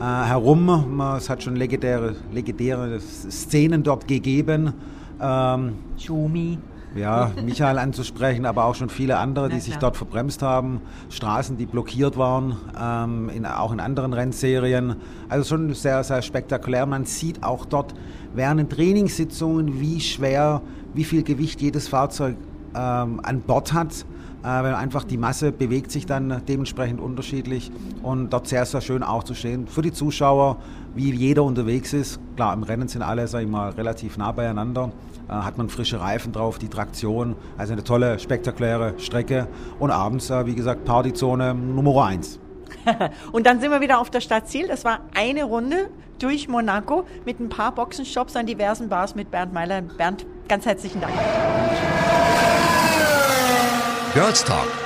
äh, 0.00 0.02
herum. 0.02 1.00
Es 1.16 1.30
hat 1.30 1.42
schon 1.42 1.56
legendäre, 1.56 2.16
legendäre 2.32 3.00
Szenen 3.00 3.82
dort 3.82 4.08
gegeben. 4.08 4.74
Ähm, 5.20 5.74
Schumi 5.96 6.58
ja, 6.94 7.32
Michael 7.44 7.78
anzusprechen, 7.78 8.46
aber 8.46 8.64
auch 8.64 8.74
schon 8.74 8.88
viele 8.88 9.18
andere, 9.18 9.48
die 9.48 9.60
sich 9.60 9.76
dort 9.76 9.96
verbremst 9.96 10.42
haben. 10.42 10.80
Straßen, 11.10 11.56
die 11.56 11.66
blockiert 11.66 12.16
waren, 12.16 12.56
ähm, 12.80 13.28
in, 13.30 13.46
auch 13.46 13.72
in 13.72 13.80
anderen 13.80 14.12
Rennserien. 14.12 14.96
Also 15.28 15.48
schon 15.48 15.74
sehr, 15.74 16.04
sehr 16.04 16.22
spektakulär. 16.22 16.86
Man 16.86 17.04
sieht 17.04 17.42
auch 17.42 17.66
dort 17.66 17.94
während 18.34 18.70
Trainingssitzungen, 18.72 19.80
wie 19.80 20.00
schwer, 20.00 20.62
wie 20.94 21.04
viel 21.04 21.22
Gewicht 21.22 21.60
jedes 21.60 21.88
Fahrzeug 21.88 22.36
ähm, 22.74 23.20
an 23.22 23.40
Bord 23.40 23.72
hat. 23.72 24.04
Äh, 24.44 24.46
weil 24.46 24.74
einfach 24.74 25.04
die 25.04 25.16
Masse 25.16 25.52
bewegt 25.52 25.90
sich 25.90 26.04
dann 26.04 26.42
dementsprechend 26.46 27.00
unterschiedlich 27.00 27.72
und 28.02 28.30
dort 28.30 28.46
sehr, 28.46 28.66
sehr 28.66 28.82
schön 28.82 29.02
auch 29.02 29.24
zu 29.24 29.32
stehen. 29.32 29.66
Für 29.66 29.80
die 29.80 29.92
Zuschauer, 29.92 30.58
wie 30.94 31.10
jeder 31.12 31.44
unterwegs 31.44 31.94
ist. 31.94 32.20
Klar, 32.36 32.52
im 32.52 32.62
Rennen 32.62 32.86
sind 32.86 33.00
alle, 33.00 33.26
sag 33.26 33.40
ich 33.40 33.48
mal, 33.48 33.70
relativ 33.70 34.18
nah 34.18 34.32
beieinander. 34.32 34.92
Äh, 35.28 35.32
hat 35.32 35.58
man 35.58 35.68
frische 35.68 36.00
Reifen 36.00 36.32
drauf, 36.32 36.58
die 36.58 36.68
Traktion. 36.68 37.36
Also 37.56 37.72
eine 37.72 37.84
tolle, 37.84 38.18
spektakuläre 38.18 38.94
Strecke. 38.98 39.48
Und 39.78 39.90
abends, 39.90 40.30
äh, 40.30 40.46
wie 40.46 40.54
gesagt, 40.54 40.84
Partyzone 40.84 41.54
Nummer 41.54 42.04
1. 42.06 42.38
und 43.32 43.46
dann 43.46 43.60
sind 43.60 43.70
wir 43.70 43.80
wieder 43.80 44.00
auf 44.00 44.10
der 44.10 44.20
Stadt 44.20 44.48
Ziel. 44.48 44.68
Das 44.68 44.84
war 44.84 45.00
eine 45.14 45.44
Runde 45.44 45.90
durch 46.18 46.48
Monaco 46.48 47.06
mit 47.24 47.40
ein 47.40 47.48
paar 47.48 47.74
Boxenstops 47.74 48.36
an 48.36 48.46
diversen 48.46 48.88
Bars 48.88 49.14
mit 49.14 49.30
Bernd 49.30 49.52
Meiler. 49.52 49.82
Bernd, 49.82 50.26
ganz 50.48 50.66
herzlichen 50.66 51.00
Dank. 51.00 51.14
Girls 54.14 54.44
Talk. 54.44 54.83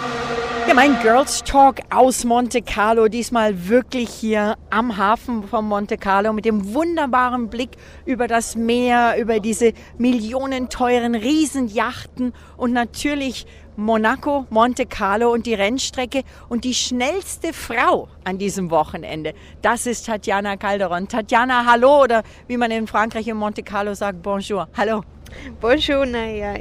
Ja, 0.69 0.75
mein 0.75 1.01
Girls 1.01 1.43
Talk 1.45 1.77
aus 1.89 2.25
Monte 2.25 2.61
Carlo, 2.61 3.09
diesmal 3.09 3.69
wirklich 3.69 4.11
hier 4.11 4.57
am 4.69 4.99
Hafen 4.99 5.49
von 5.49 5.65
Monte 5.65 5.97
Carlo 5.97 6.35
mit 6.35 6.45
dem 6.45 6.75
wunderbaren 6.75 7.49
Blick 7.49 7.71
über 8.05 8.29
das 8.29 8.55
Meer, 8.55 9.17
über 9.19 9.41
diese 9.41 9.73
millionenteuren 9.97 11.15
Riesenjachten 11.15 12.35
und 12.59 12.75
natürlich 12.75 13.47
Monaco, 13.77 14.47
Monte 14.51 14.85
Carlo 14.85 15.33
und 15.33 15.47
die 15.47 15.55
Rennstrecke 15.55 16.23
und 16.51 16.65
die 16.65 16.75
schnellste 16.75 17.55
Frau 17.55 18.09
an 18.25 18.37
diesem 18.37 18.71
Wochenende. 18.71 19.33
Das 19.63 19.87
ist 19.87 20.05
Tatjana 20.05 20.59
Calderon. 20.59 21.09
Tatjana, 21.09 21.65
hallo 21.65 22.03
oder 22.03 22.23
wie 22.47 22.59
man 22.59 22.71
in 22.71 22.87
Frankreich 22.87 23.27
in 23.27 23.39
Monte 23.39 23.63
Carlo 23.63 23.95
sagt, 23.95 24.21
bonjour. 24.21 24.69
Hallo. 24.77 25.03
Bonjour, 25.61 26.07
naja, 26.07 26.55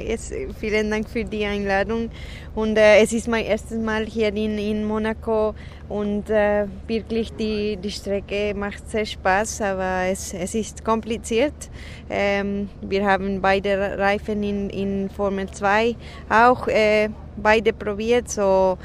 vielen 0.58 0.90
Dank 0.90 1.08
für 1.08 1.24
die 1.24 1.44
Einladung. 1.44 2.10
Und 2.54 2.76
äh, 2.76 3.00
es 3.00 3.12
ist 3.12 3.28
mein 3.28 3.44
erstes 3.44 3.78
Mal 3.78 4.04
hier 4.06 4.28
in, 4.28 4.58
in 4.58 4.84
Monaco 4.84 5.54
und 5.88 6.28
äh, 6.28 6.66
wirklich 6.86 7.32
die, 7.32 7.76
die 7.76 7.90
Strecke 7.90 8.54
macht 8.54 8.90
sehr 8.90 9.06
Spaß, 9.06 9.62
aber 9.62 10.06
es, 10.10 10.34
es 10.34 10.54
ist 10.54 10.84
kompliziert. 10.84 11.70
Ähm, 12.10 12.68
wir 12.80 13.06
haben 13.06 13.40
beide 13.40 13.98
Reifen 13.98 14.42
in, 14.42 14.70
in 14.70 15.08
Formel 15.10 15.48
2 15.48 15.94
auch 16.28 16.66
äh, 16.68 17.08
beide 17.36 17.72
probiert, 17.72 18.28
so 18.28 18.76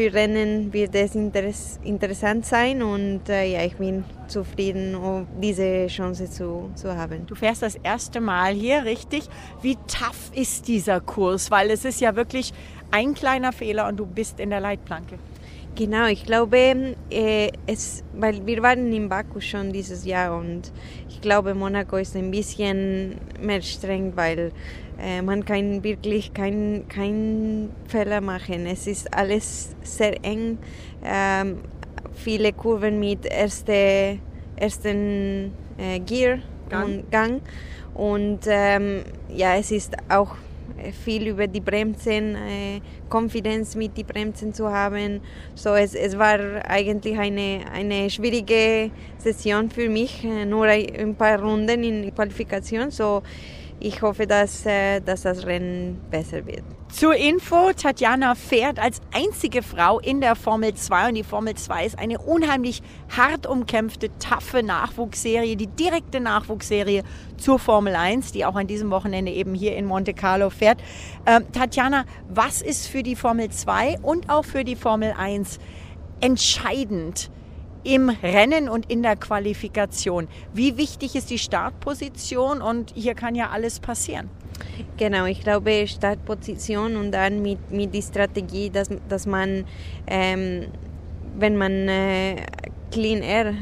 für 0.00 0.14
Rennen 0.14 0.72
wird 0.72 0.94
es 0.94 1.14
interess 1.14 1.78
interessant 1.84 2.46
sein 2.46 2.82
und 2.82 3.28
äh, 3.28 3.52
ja, 3.52 3.64
ich 3.66 3.76
bin 3.76 4.02
zufrieden, 4.28 4.94
um 4.94 5.26
diese 5.42 5.88
Chance 5.88 6.30
zu, 6.30 6.70
zu 6.74 6.96
haben. 6.96 7.26
Du 7.26 7.34
fährst 7.34 7.60
das 7.60 7.74
erste 7.74 8.18
Mal 8.18 8.54
hier, 8.54 8.86
richtig? 8.86 9.28
Wie 9.60 9.74
tough 9.74 10.30
ist 10.32 10.68
dieser 10.68 11.02
Kurs? 11.02 11.50
Weil 11.50 11.70
es 11.70 11.84
ist 11.84 12.00
ja 12.00 12.16
wirklich 12.16 12.54
ein 12.90 13.12
kleiner 13.12 13.52
Fehler 13.52 13.88
und 13.88 13.98
du 13.98 14.06
bist 14.06 14.40
in 14.40 14.48
der 14.48 14.60
Leitplanke. 14.60 15.18
Genau, 15.76 16.06
ich 16.06 16.24
glaube, 16.24 16.96
äh, 17.10 17.50
es, 17.66 18.02
weil 18.14 18.46
wir 18.46 18.62
waren 18.62 18.90
in 18.90 19.10
Baku 19.10 19.40
schon 19.40 19.70
dieses 19.70 20.06
Jahr 20.06 20.34
und 20.34 20.72
ich 21.10 21.20
glaube, 21.20 21.54
Monaco 21.54 21.98
ist 21.98 22.16
ein 22.16 22.30
bisschen 22.30 23.16
mehr 23.38 23.60
streng, 23.60 24.12
weil 24.16 24.52
äh, 25.02 25.22
man 25.22 25.44
kann 25.44 25.82
wirklich 25.82 26.32
keinen 26.34 26.88
kein 26.88 27.70
Fehler 27.86 28.20
machen. 28.20 28.66
Es 28.66 28.86
ist 28.86 29.12
alles 29.14 29.74
sehr 29.82 30.22
eng, 30.24 30.58
ähm, 31.04 31.58
viele 32.14 32.52
Kurven 32.52 32.98
mit 33.00 33.26
erste, 33.26 34.18
ersten 34.56 35.52
äh, 35.78 36.00
Gear 36.00 36.38
Gang. 36.68 36.84
und 36.84 37.10
Gang 37.10 37.42
und 37.94 38.40
ähm, 38.46 39.02
ja, 39.28 39.56
es 39.56 39.70
ist 39.70 39.94
auch 40.08 40.36
viel 41.04 41.28
über 41.28 41.46
die 41.46 41.60
Bremsen, 41.60 42.36
äh, 42.36 42.80
Confidence 43.08 43.76
mit 43.76 43.96
die 43.96 44.04
Bremsen 44.04 44.52
zu 44.52 44.70
haben. 44.70 45.20
So, 45.54 45.74
es, 45.74 45.94
es 45.94 46.16
war 46.18 46.38
eigentlich 46.68 47.18
eine, 47.18 47.60
eine 47.72 48.08
schwierige 48.08 48.90
Session 49.18 49.70
für 49.70 49.88
mich, 49.88 50.24
äh, 50.24 50.44
nur 50.44 50.66
ein 50.66 51.14
paar 51.14 51.40
Runden 51.40 51.84
in 51.84 52.14
Qualifikation. 52.14 52.90
So, 52.90 53.22
ich 53.80 54.02
hoffe, 54.02 54.26
dass, 54.26 54.64
äh, 54.66 55.00
dass 55.00 55.22
das 55.22 55.46
Rennen 55.46 56.00
besser 56.10 56.46
wird. 56.46 56.62
Zur 56.90 57.14
Info, 57.14 57.72
Tatjana 57.72 58.34
fährt 58.34 58.78
als 58.78 59.00
einzige 59.12 59.62
Frau 59.62 60.00
in 60.00 60.20
der 60.20 60.36
Formel 60.36 60.74
2 60.74 61.08
und 61.08 61.14
die 61.14 61.22
Formel 61.22 61.54
2 61.54 61.86
ist 61.86 61.98
eine 61.98 62.18
unheimlich 62.18 62.82
hart 63.16 63.46
umkämpfte, 63.46 64.10
taffe 64.18 64.62
Nachwuchsserie, 64.62 65.56
die 65.56 65.68
direkte 65.68 66.20
Nachwuchsserie 66.20 67.04
zur 67.36 67.58
Formel 67.58 67.94
1, 67.94 68.32
die 68.32 68.44
auch 68.44 68.56
an 68.56 68.66
diesem 68.66 68.90
Wochenende 68.90 69.32
eben 69.32 69.54
hier 69.54 69.76
in 69.76 69.86
Monte 69.86 70.14
Carlo 70.14 70.50
fährt. 70.50 70.82
Ähm, 71.26 71.50
Tatjana, 71.52 72.04
was 72.28 72.60
ist 72.60 72.88
für 72.88 73.02
die 73.02 73.16
Formel 73.16 73.50
2 73.50 74.00
und 74.02 74.28
auch 74.28 74.44
für 74.44 74.64
die 74.64 74.76
Formel 74.76 75.14
1 75.16 75.58
entscheidend? 76.20 77.30
Im 77.84 78.08
Rennen 78.08 78.68
und 78.68 78.90
in 78.90 79.02
der 79.02 79.16
Qualifikation. 79.16 80.28
Wie 80.52 80.76
wichtig 80.76 81.16
ist 81.16 81.30
die 81.30 81.38
Startposition 81.38 82.60
und 82.60 82.92
hier 82.94 83.14
kann 83.14 83.34
ja 83.34 83.50
alles 83.50 83.80
passieren? 83.80 84.30
Genau, 84.96 85.24
ich 85.24 85.40
glaube 85.40 85.86
Startposition 85.86 86.96
und 86.96 87.12
dann 87.12 87.42
mit, 87.42 87.70
mit 87.70 87.94
der 87.94 88.02
Strategie, 88.02 88.70
dass, 88.70 88.88
dass 89.08 89.26
man, 89.26 89.64
ähm, 90.06 90.66
wenn 91.38 91.56
man 91.56 91.88
äh, 91.88 92.36
Clean 92.90 93.22
Air 93.22 93.54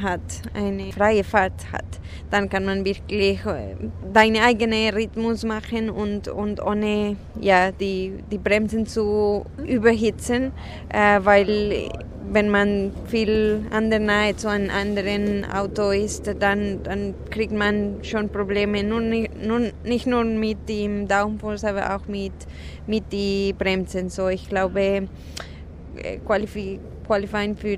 hat, 0.00 0.20
eine 0.54 0.92
freie 0.92 1.24
Fahrt 1.24 1.72
hat, 1.72 1.84
dann 2.30 2.48
kann 2.48 2.64
man 2.64 2.84
wirklich 2.84 3.44
äh, 3.44 3.74
deinen 4.12 4.42
eigenen 4.42 4.94
Rhythmus 4.94 5.44
machen 5.44 5.90
und, 5.90 6.28
und 6.28 6.62
ohne 6.62 7.16
ja, 7.40 7.72
die, 7.72 8.12
die 8.30 8.38
Bremsen 8.38 8.86
zu 8.86 9.44
überhitzen, 9.64 10.52
äh, 10.88 11.20
weil 11.22 11.90
wenn 12.30 12.50
man 12.50 12.92
viel 13.06 13.64
an 13.70 13.90
der 13.90 14.00
Nähe 14.00 14.36
zu 14.36 14.48
einem 14.48 14.70
anderen 14.70 15.44
Auto 15.44 15.90
ist, 15.90 16.26
dann, 16.40 16.82
dann 16.82 17.14
kriegt 17.30 17.52
man 17.52 17.98
schon 18.02 18.28
Probleme, 18.28 18.82
nur 18.82 19.00
nicht, 19.00 19.44
nur, 19.44 19.70
nicht 19.84 20.06
nur 20.06 20.24
mit 20.24 20.68
dem 20.68 21.06
Downforce, 21.06 21.64
aber 21.64 21.94
auch 21.94 22.06
mit, 22.08 22.32
mit 22.86 23.12
den 23.12 23.56
Bremsen. 23.56 24.10
So, 24.10 24.28
ich 24.28 24.48
glaube, 24.48 25.08
äh, 25.96 26.18
Qualify, 26.26 26.80
Qualifying 27.06 27.56
für 27.56 27.76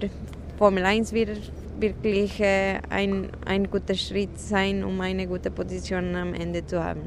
Formel 0.57 0.85
1 0.85 1.13
wird 1.13 1.39
wirklich 1.79 2.41
äh, 2.41 2.81
ein, 2.91 3.31
ein 3.47 3.71
guter 3.71 3.95
Schritt 3.95 4.39
sein, 4.39 4.83
um 4.83 5.01
eine 5.01 5.27
gute 5.27 5.51
Position 5.51 6.17
am 6.17 6.35
Ende 6.35 6.67
zu 6.67 6.83
haben. 6.83 7.03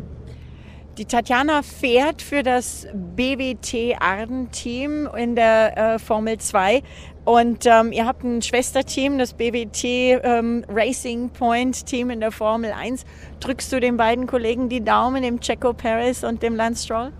Die 0.97 1.05
Tatjana 1.05 1.61
fährt 1.61 2.21
für 2.21 2.43
das 2.43 2.85
BWT 2.93 3.95
Arden-Team 3.99 5.09
in 5.17 5.35
der 5.35 5.77
äh, 5.77 5.99
Formel 5.99 6.37
2. 6.37 6.83
Und 7.23 7.65
ähm, 7.65 7.91
ihr 7.93 8.05
habt 8.05 8.23
ein 8.23 8.41
Schwesterteam, 8.41 9.17
das 9.17 9.33
BWT 9.33 9.83
ähm, 9.83 10.65
Racing 10.67 11.29
Point 11.29 11.85
Team 11.85 12.09
in 12.09 12.19
der 12.19 12.31
Formel 12.31 12.71
1. 12.71 13.05
Drückst 13.39 13.71
du 13.71 13.79
den 13.79 13.95
beiden 13.95 14.27
Kollegen 14.27 14.67
die 14.67 14.83
Daumen, 14.83 15.23
dem 15.23 15.39
Checo 15.39 15.73
Perez 15.73 16.23
und 16.23 16.43
dem 16.43 16.55
Lance 16.55 16.83
Stroll? 16.83 17.13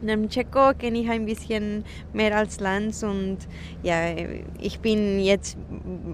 Dem 0.00 0.28
Checo 0.28 0.72
kenne 0.78 0.98
ich 0.98 1.10
ein 1.10 1.26
bisschen 1.26 1.84
mehr 2.12 2.36
als 2.36 2.60
Lance 2.60 3.06
und 3.06 3.38
ja, 3.82 3.96
ich 4.60 4.80
bin 4.80 5.20
jetzt 5.20 5.56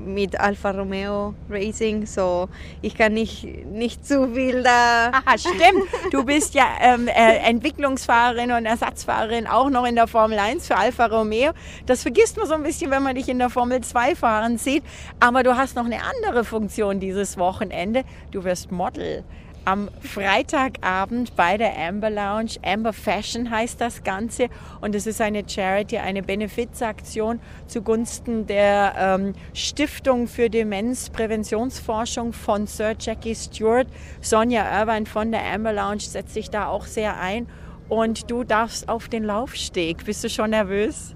mit 0.06 0.38
Alfa 0.40 0.70
Romeo 0.70 1.34
Racing, 1.50 2.06
so 2.06 2.48
ich 2.82 2.96
kann 2.96 3.12
nicht, 3.12 3.44
nicht 3.66 4.06
zu 4.06 4.28
viel 4.34 4.62
da. 4.62 5.10
Aha, 5.12 5.36
stimmt. 5.38 5.84
Du 6.10 6.24
bist 6.24 6.54
ja 6.54 6.66
ähm, 6.80 7.08
äh, 7.08 7.36
Entwicklungsfahrerin 7.48 8.52
und 8.52 8.66
Ersatzfahrerin 8.66 9.46
auch 9.46 9.70
noch 9.70 9.86
in 9.86 9.94
der 9.94 10.06
Formel 10.06 10.38
1 10.38 10.66
für 10.66 10.76
Alfa 10.76 11.06
Romeo. 11.06 11.52
Das 11.86 12.02
vergisst 12.02 12.36
man 12.36 12.46
so 12.46 12.54
ein 12.54 12.62
bisschen, 12.62 12.90
wenn 12.90 13.02
man 13.02 13.14
dich 13.14 13.28
in 13.28 13.38
der 13.38 13.50
Formel 13.50 13.80
2 13.82 14.14
fahren 14.14 14.58
sieht. 14.58 14.82
Aber 15.20 15.42
du 15.42 15.56
hast 15.56 15.76
noch 15.76 15.84
eine 15.84 16.00
andere 16.02 16.44
Funktion 16.44 17.00
dieses 17.00 17.36
Wochenende. 17.38 18.04
Du 18.30 18.44
wirst 18.44 18.72
Model 18.72 19.24
am 19.64 19.88
Freitagabend 20.00 21.36
bei 21.36 21.56
der 21.56 21.76
Amber 21.78 22.10
Lounge. 22.10 22.52
Amber 22.62 22.92
Fashion 22.92 23.50
heißt 23.50 23.80
das 23.80 24.02
Ganze 24.04 24.48
und 24.80 24.94
es 24.94 25.06
ist 25.06 25.20
eine 25.20 25.48
Charity, 25.48 25.98
eine 25.98 26.22
Benefizaktion 26.22 27.40
zugunsten 27.66 28.46
der 28.46 28.94
ähm, 28.98 29.32
Stiftung 29.54 30.28
für 30.28 30.50
Demenzpräventionsforschung 30.50 32.32
von 32.32 32.66
Sir 32.66 32.94
Jackie 32.98 33.34
Stewart. 33.34 33.86
Sonja 34.20 34.80
Irvine 34.80 35.06
von 35.06 35.32
der 35.32 35.44
Amber 35.44 35.72
Lounge 35.72 36.00
setzt 36.00 36.34
sich 36.34 36.50
da 36.50 36.66
auch 36.66 36.86
sehr 36.86 37.18
ein 37.18 37.46
und 37.88 38.30
du 38.30 38.44
darfst 38.44 38.88
auf 38.88 39.08
den 39.08 39.24
Laufsteg. 39.24 40.04
Bist 40.04 40.24
du 40.24 40.30
schon 40.30 40.50
nervös? 40.50 41.14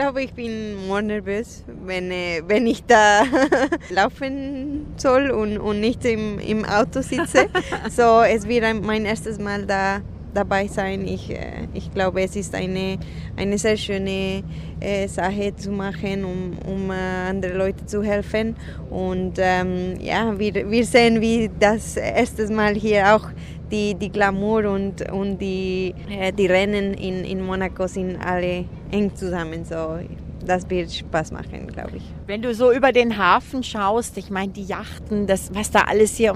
Ich 0.00 0.02
glaube, 0.02 0.22
ich 0.22 0.32
bin 0.32 0.86
more 0.86 1.02
nervös, 1.02 1.62
wenn, 1.84 2.10
äh, 2.10 2.40
wenn 2.46 2.66
ich 2.66 2.82
da 2.86 3.20
laufen 3.90 4.86
soll 4.96 5.30
und, 5.30 5.58
und 5.58 5.78
nicht 5.78 6.06
im, 6.06 6.38
im 6.38 6.64
Auto 6.64 7.02
sitze. 7.02 7.48
so, 7.90 8.22
es 8.22 8.48
wird 8.48 8.64
mein 8.82 9.04
erstes 9.04 9.38
Mal 9.38 9.66
da 9.66 10.00
dabei 10.32 10.68
sein. 10.68 11.06
Ich, 11.06 11.28
äh, 11.28 11.68
ich 11.74 11.92
glaube, 11.92 12.22
es 12.22 12.34
ist 12.34 12.54
eine, 12.54 12.98
eine 13.36 13.58
sehr 13.58 13.76
schöne 13.76 14.42
äh, 14.80 15.06
Sache 15.06 15.54
zu 15.54 15.70
machen, 15.70 16.24
um, 16.24 16.56
um 16.66 16.90
äh, 16.90 16.94
andere 17.28 17.58
Leute 17.58 17.84
zu 17.84 18.02
helfen. 18.02 18.56
Und 18.88 19.34
ähm, 19.36 20.00
ja, 20.00 20.38
wir, 20.38 20.70
wir 20.70 20.86
sehen, 20.86 21.20
wie 21.20 21.50
das 21.60 21.98
erste 21.98 22.50
Mal 22.50 22.74
hier 22.74 23.14
auch 23.14 23.28
die, 23.70 23.94
die 23.94 24.10
Glamour 24.10 24.64
und, 24.70 25.10
und 25.10 25.38
die, 25.38 25.94
äh, 26.10 26.32
die 26.32 26.46
Rennen 26.46 26.94
in, 26.94 27.24
in 27.24 27.44
Monaco 27.44 27.86
sind 27.86 28.16
alle 28.16 28.64
eng 28.90 29.14
zusammen. 29.14 29.64
So, 29.64 29.98
das 30.44 30.68
wird 30.68 30.92
Spaß 30.92 31.32
machen, 31.32 31.66
glaube 31.68 31.98
ich. 31.98 32.02
Wenn 32.26 32.42
du 32.42 32.54
so 32.54 32.72
über 32.72 32.92
den 32.92 33.16
Hafen 33.16 33.62
schaust, 33.62 34.16
ich 34.18 34.30
meine, 34.30 34.52
die 34.52 34.64
Yachten, 34.64 35.26
das, 35.26 35.54
was 35.54 35.70
da 35.70 35.82
alles 35.82 36.16
hier, 36.16 36.34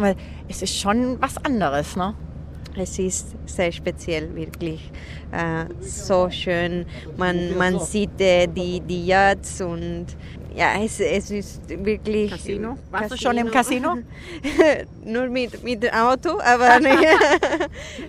es 0.48 0.62
ist 0.62 0.78
schon 0.78 1.20
was 1.20 1.36
anderes, 1.44 1.96
ne? 1.96 2.14
Es 2.76 2.98
ist 2.98 3.36
sehr 3.46 3.70
speziell, 3.70 4.34
wirklich. 4.34 4.90
Äh, 5.30 5.66
so 5.80 6.28
schön. 6.28 6.86
Man, 7.16 7.56
man 7.56 7.78
sieht 7.78 8.20
äh, 8.20 8.48
die, 8.48 8.80
die 8.80 9.06
Yachts 9.06 9.60
und 9.60 10.06
ja, 10.54 10.80
es, 10.82 11.00
es 11.00 11.30
ist 11.30 11.68
wirklich. 11.68 12.30
Casino? 12.30 12.78
Warst 12.90 13.12
du 13.12 13.16
schon 13.16 13.36
im 13.38 13.50
Casino? 13.50 13.96
Nur 15.04 15.28
mit, 15.28 15.62
mit 15.64 15.82
dem 15.82 15.92
Auto, 15.92 16.38
aber 16.40 16.78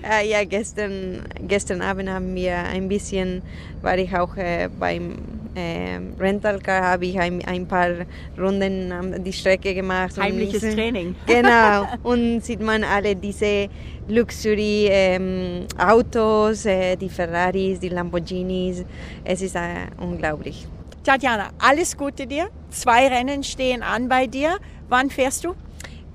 äh, 0.04 0.30
ja, 0.30 0.44
gestern, 0.44 1.24
gestern 1.48 1.82
Abend 1.82 2.10
haben 2.10 2.36
wir 2.36 2.58
ein 2.58 2.88
bisschen, 2.88 3.42
war 3.82 3.98
ich 3.98 4.16
auch 4.16 4.38
äh, 4.38 4.70
beim 4.80 5.18
äh, 5.56 6.00
Rentalcar, 6.20 6.84
habe 6.84 7.08
ich 7.08 7.20
ein, 7.20 7.44
ein 7.46 7.68
paar 7.68 7.90
Runden 8.38 8.92
an 8.92 9.24
die 9.24 9.34
Strecke 9.34 9.74
gemacht. 9.74 10.16
Heimliches 10.18 10.64
und, 10.64 10.74
Training. 10.74 11.16
Genau, 11.26 11.88
und 12.04 12.44
sieht 12.44 12.62
man 12.62 12.84
alle 12.84 13.16
diese 13.16 13.70
Luxury 14.08 14.88
ähm, 14.92 15.66
Autos, 15.78 16.66
äh, 16.66 16.96
die 16.96 17.10
Ferraris, 17.10 17.80
die 17.80 17.90
Lamborghinis. 17.90 18.86
Es 19.24 19.42
ist 19.42 19.56
äh, 19.56 19.88
unglaublich. 20.00 20.68
Tatjana, 21.06 21.50
alles 21.60 21.96
Gute 21.96 22.26
dir. 22.26 22.50
Zwei 22.72 23.08
Rennen 23.08 23.44
stehen 23.44 23.84
an 23.84 24.10
bei 24.10 24.26
dir. 24.26 24.58
Wann 24.90 25.12
fährst 25.12 25.44
du? 25.46 25.54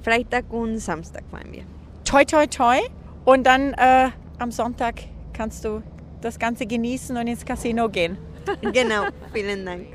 Freitag 0.03 0.47
und 0.51 0.79
Samstag 0.81 1.23
fahren 1.31 1.53
wir. 1.53 1.63
Toi, 2.05 2.25
toi, 2.25 2.47
toi. 2.47 2.79
Und 3.25 3.45
dann 3.47 3.73
äh, 3.75 4.09
am 4.39 4.51
Sonntag 4.51 4.95
kannst 5.33 5.65
du 5.65 5.83
das 6.21 6.39
Ganze 6.39 6.67
genießen 6.67 7.17
und 7.17 7.27
ins 7.29 7.45
Casino 7.45 7.89
gehen. 7.89 8.19
Genau, 8.73 9.05
vielen 9.33 9.65
Dank. 9.65 9.87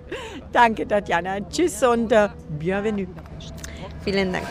Danke, 0.53 0.87
Tatjana. 0.87 1.41
Tschüss 1.49 1.81
und 1.83 2.11
äh, 2.11 2.29
bienvenue. 2.47 3.07
Vielen 4.03 4.31
Dank. 4.31 4.45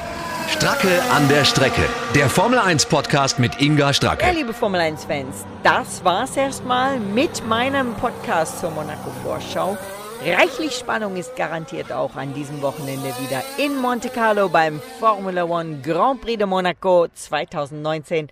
Stracke 0.50 1.00
an 1.10 1.26
der 1.28 1.44
Strecke. 1.44 1.82
Der 2.14 2.28
Formel 2.28 2.58
1 2.58 2.84
Podcast 2.86 3.38
mit 3.38 3.62
Inga 3.62 3.86
Ja, 3.86 3.92
Stracke. 3.94 4.30
liebe 4.32 4.52
Formel 4.52 4.80
1-Fans, 4.80 5.46
das 5.62 6.04
war's 6.04 6.36
erstmal 6.36 6.98
mit 6.98 7.46
meinem 7.46 7.94
Podcast 7.94 8.60
zur 8.60 8.72
Monaco-Vorschau. 8.72 9.78
Reichlich 10.26 10.72
Spannung 10.72 11.16
ist 11.16 11.36
garantiert 11.36 11.92
auch 11.92 12.16
an 12.16 12.32
diesem 12.32 12.62
Wochenende 12.62 13.12
wieder 13.20 13.42
in 13.58 13.76
Monte 13.76 14.08
Carlo 14.08 14.48
beim 14.48 14.80
Formula 14.98 15.44
One 15.44 15.82
Grand 15.82 16.22
Prix 16.22 16.38
de 16.38 16.46
Monaco 16.46 17.08
2019. 17.12 18.28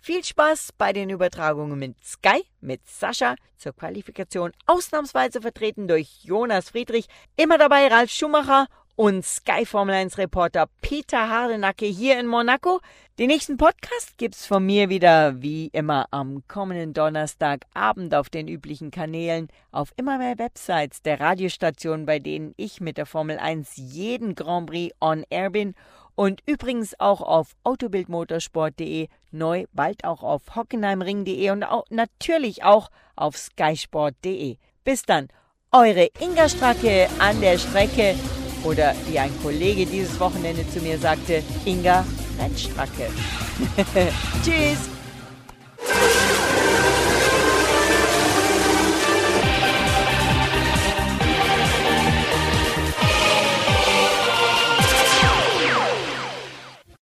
Viel 0.00 0.24
Spaß 0.24 0.70
bei 0.76 0.92
den 0.92 1.08
Übertragungen 1.08 1.78
mit 1.78 2.04
Sky, 2.04 2.44
mit 2.60 2.80
Sascha 2.88 3.36
zur 3.58 3.74
Qualifikation, 3.74 4.50
ausnahmsweise 4.66 5.40
vertreten 5.40 5.86
durch 5.86 6.24
Jonas 6.24 6.70
Friedrich, 6.70 7.06
immer 7.36 7.58
dabei 7.58 7.86
Ralf 7.86 8.10
Schumacher 8.10 8.66
und 8.96 9.24
Sky 9.24 9.66
Formel 9.66 9.94
1 9.94 10.16
Reporter 10.16 10.66
Peter 10.80 11.28
Hardenacke 11.28 11.84
hier 11.84 12.18
in 12.18 12.26
Monaco. 12.26 12.80
Den 13.18 13.28
nächsten 13.28 13.58
Podcast 13.58 14.16
gibt's 14.16 14.46
von 14.46 14.64
mir 14.64 14.88
wieder 14.88 15.40
wie 15.42 15.68
immer 15.68 16.06
am 16.10 16.42
kommenden 16.48 16.94
Donnerstagabend 16.94 18.14
auf 18.14 18.30
den 18.30 18.48
üblichen 18.48 18.90
Kanälen, 18.90 19.48
auf 19.70 19.92
immer 19.96 20.18
mehr 20.18 20.38
Websites 20.38 21.02
der 21.02 21.20
Radiostationen, 21.20 22.06
bei 22.06 22.18
denen 22.18 22.54
ich 22.56 22.80
mit 22.80 22.96
der 22.96 23.06
Formel 23.06 23.38
1 23.38 23.72
jeden 23.76 24.34
Grand 24.34 24.70
Prix 24.70 24.94
on 25.00 25.24
Air 25.28 25.50
bin 25.50 25.74
und 26.14 26.40
übrigens 26.46 26.98
auch 26.98 27.20
auf 27.20 27.52
autobildmotorsport.de, 27.64 29.08
neu 29.30 29.66
bald 29.72 30.04
auch 30.04 30.22
auf 30.22 30.56
hockenheimring.de 30.56 31.50
und 31.50 31.64
auch, 31.64 31.84
natürlich 31.90 32.64
auch 32.64 32.88
auf 33.14 33.36
skysport.de. 33.36 34.56
Bis 34.84 35.02
dann, 35.02 35.28
eure 35.70 36.08
Inga 36.18 36.48
Stracke 36.48 37.08
an 37.18 37.38
der 37.42 37.58
Strecke 37.58 38.14
oder 38.66 38.94
wie 39.08 39.18
ein 39.18 39.30
Kollege 39.42 39.86
dieses 39.86 40.18
Wochenende 40.18 40.68
zu 40.68 40.80
mir 40.80 40.98
sagte, 40.98 41.42
Inga 41.64 42.04
Rennstracke. 42.38 43.08
Tschüss! 44.44 44.90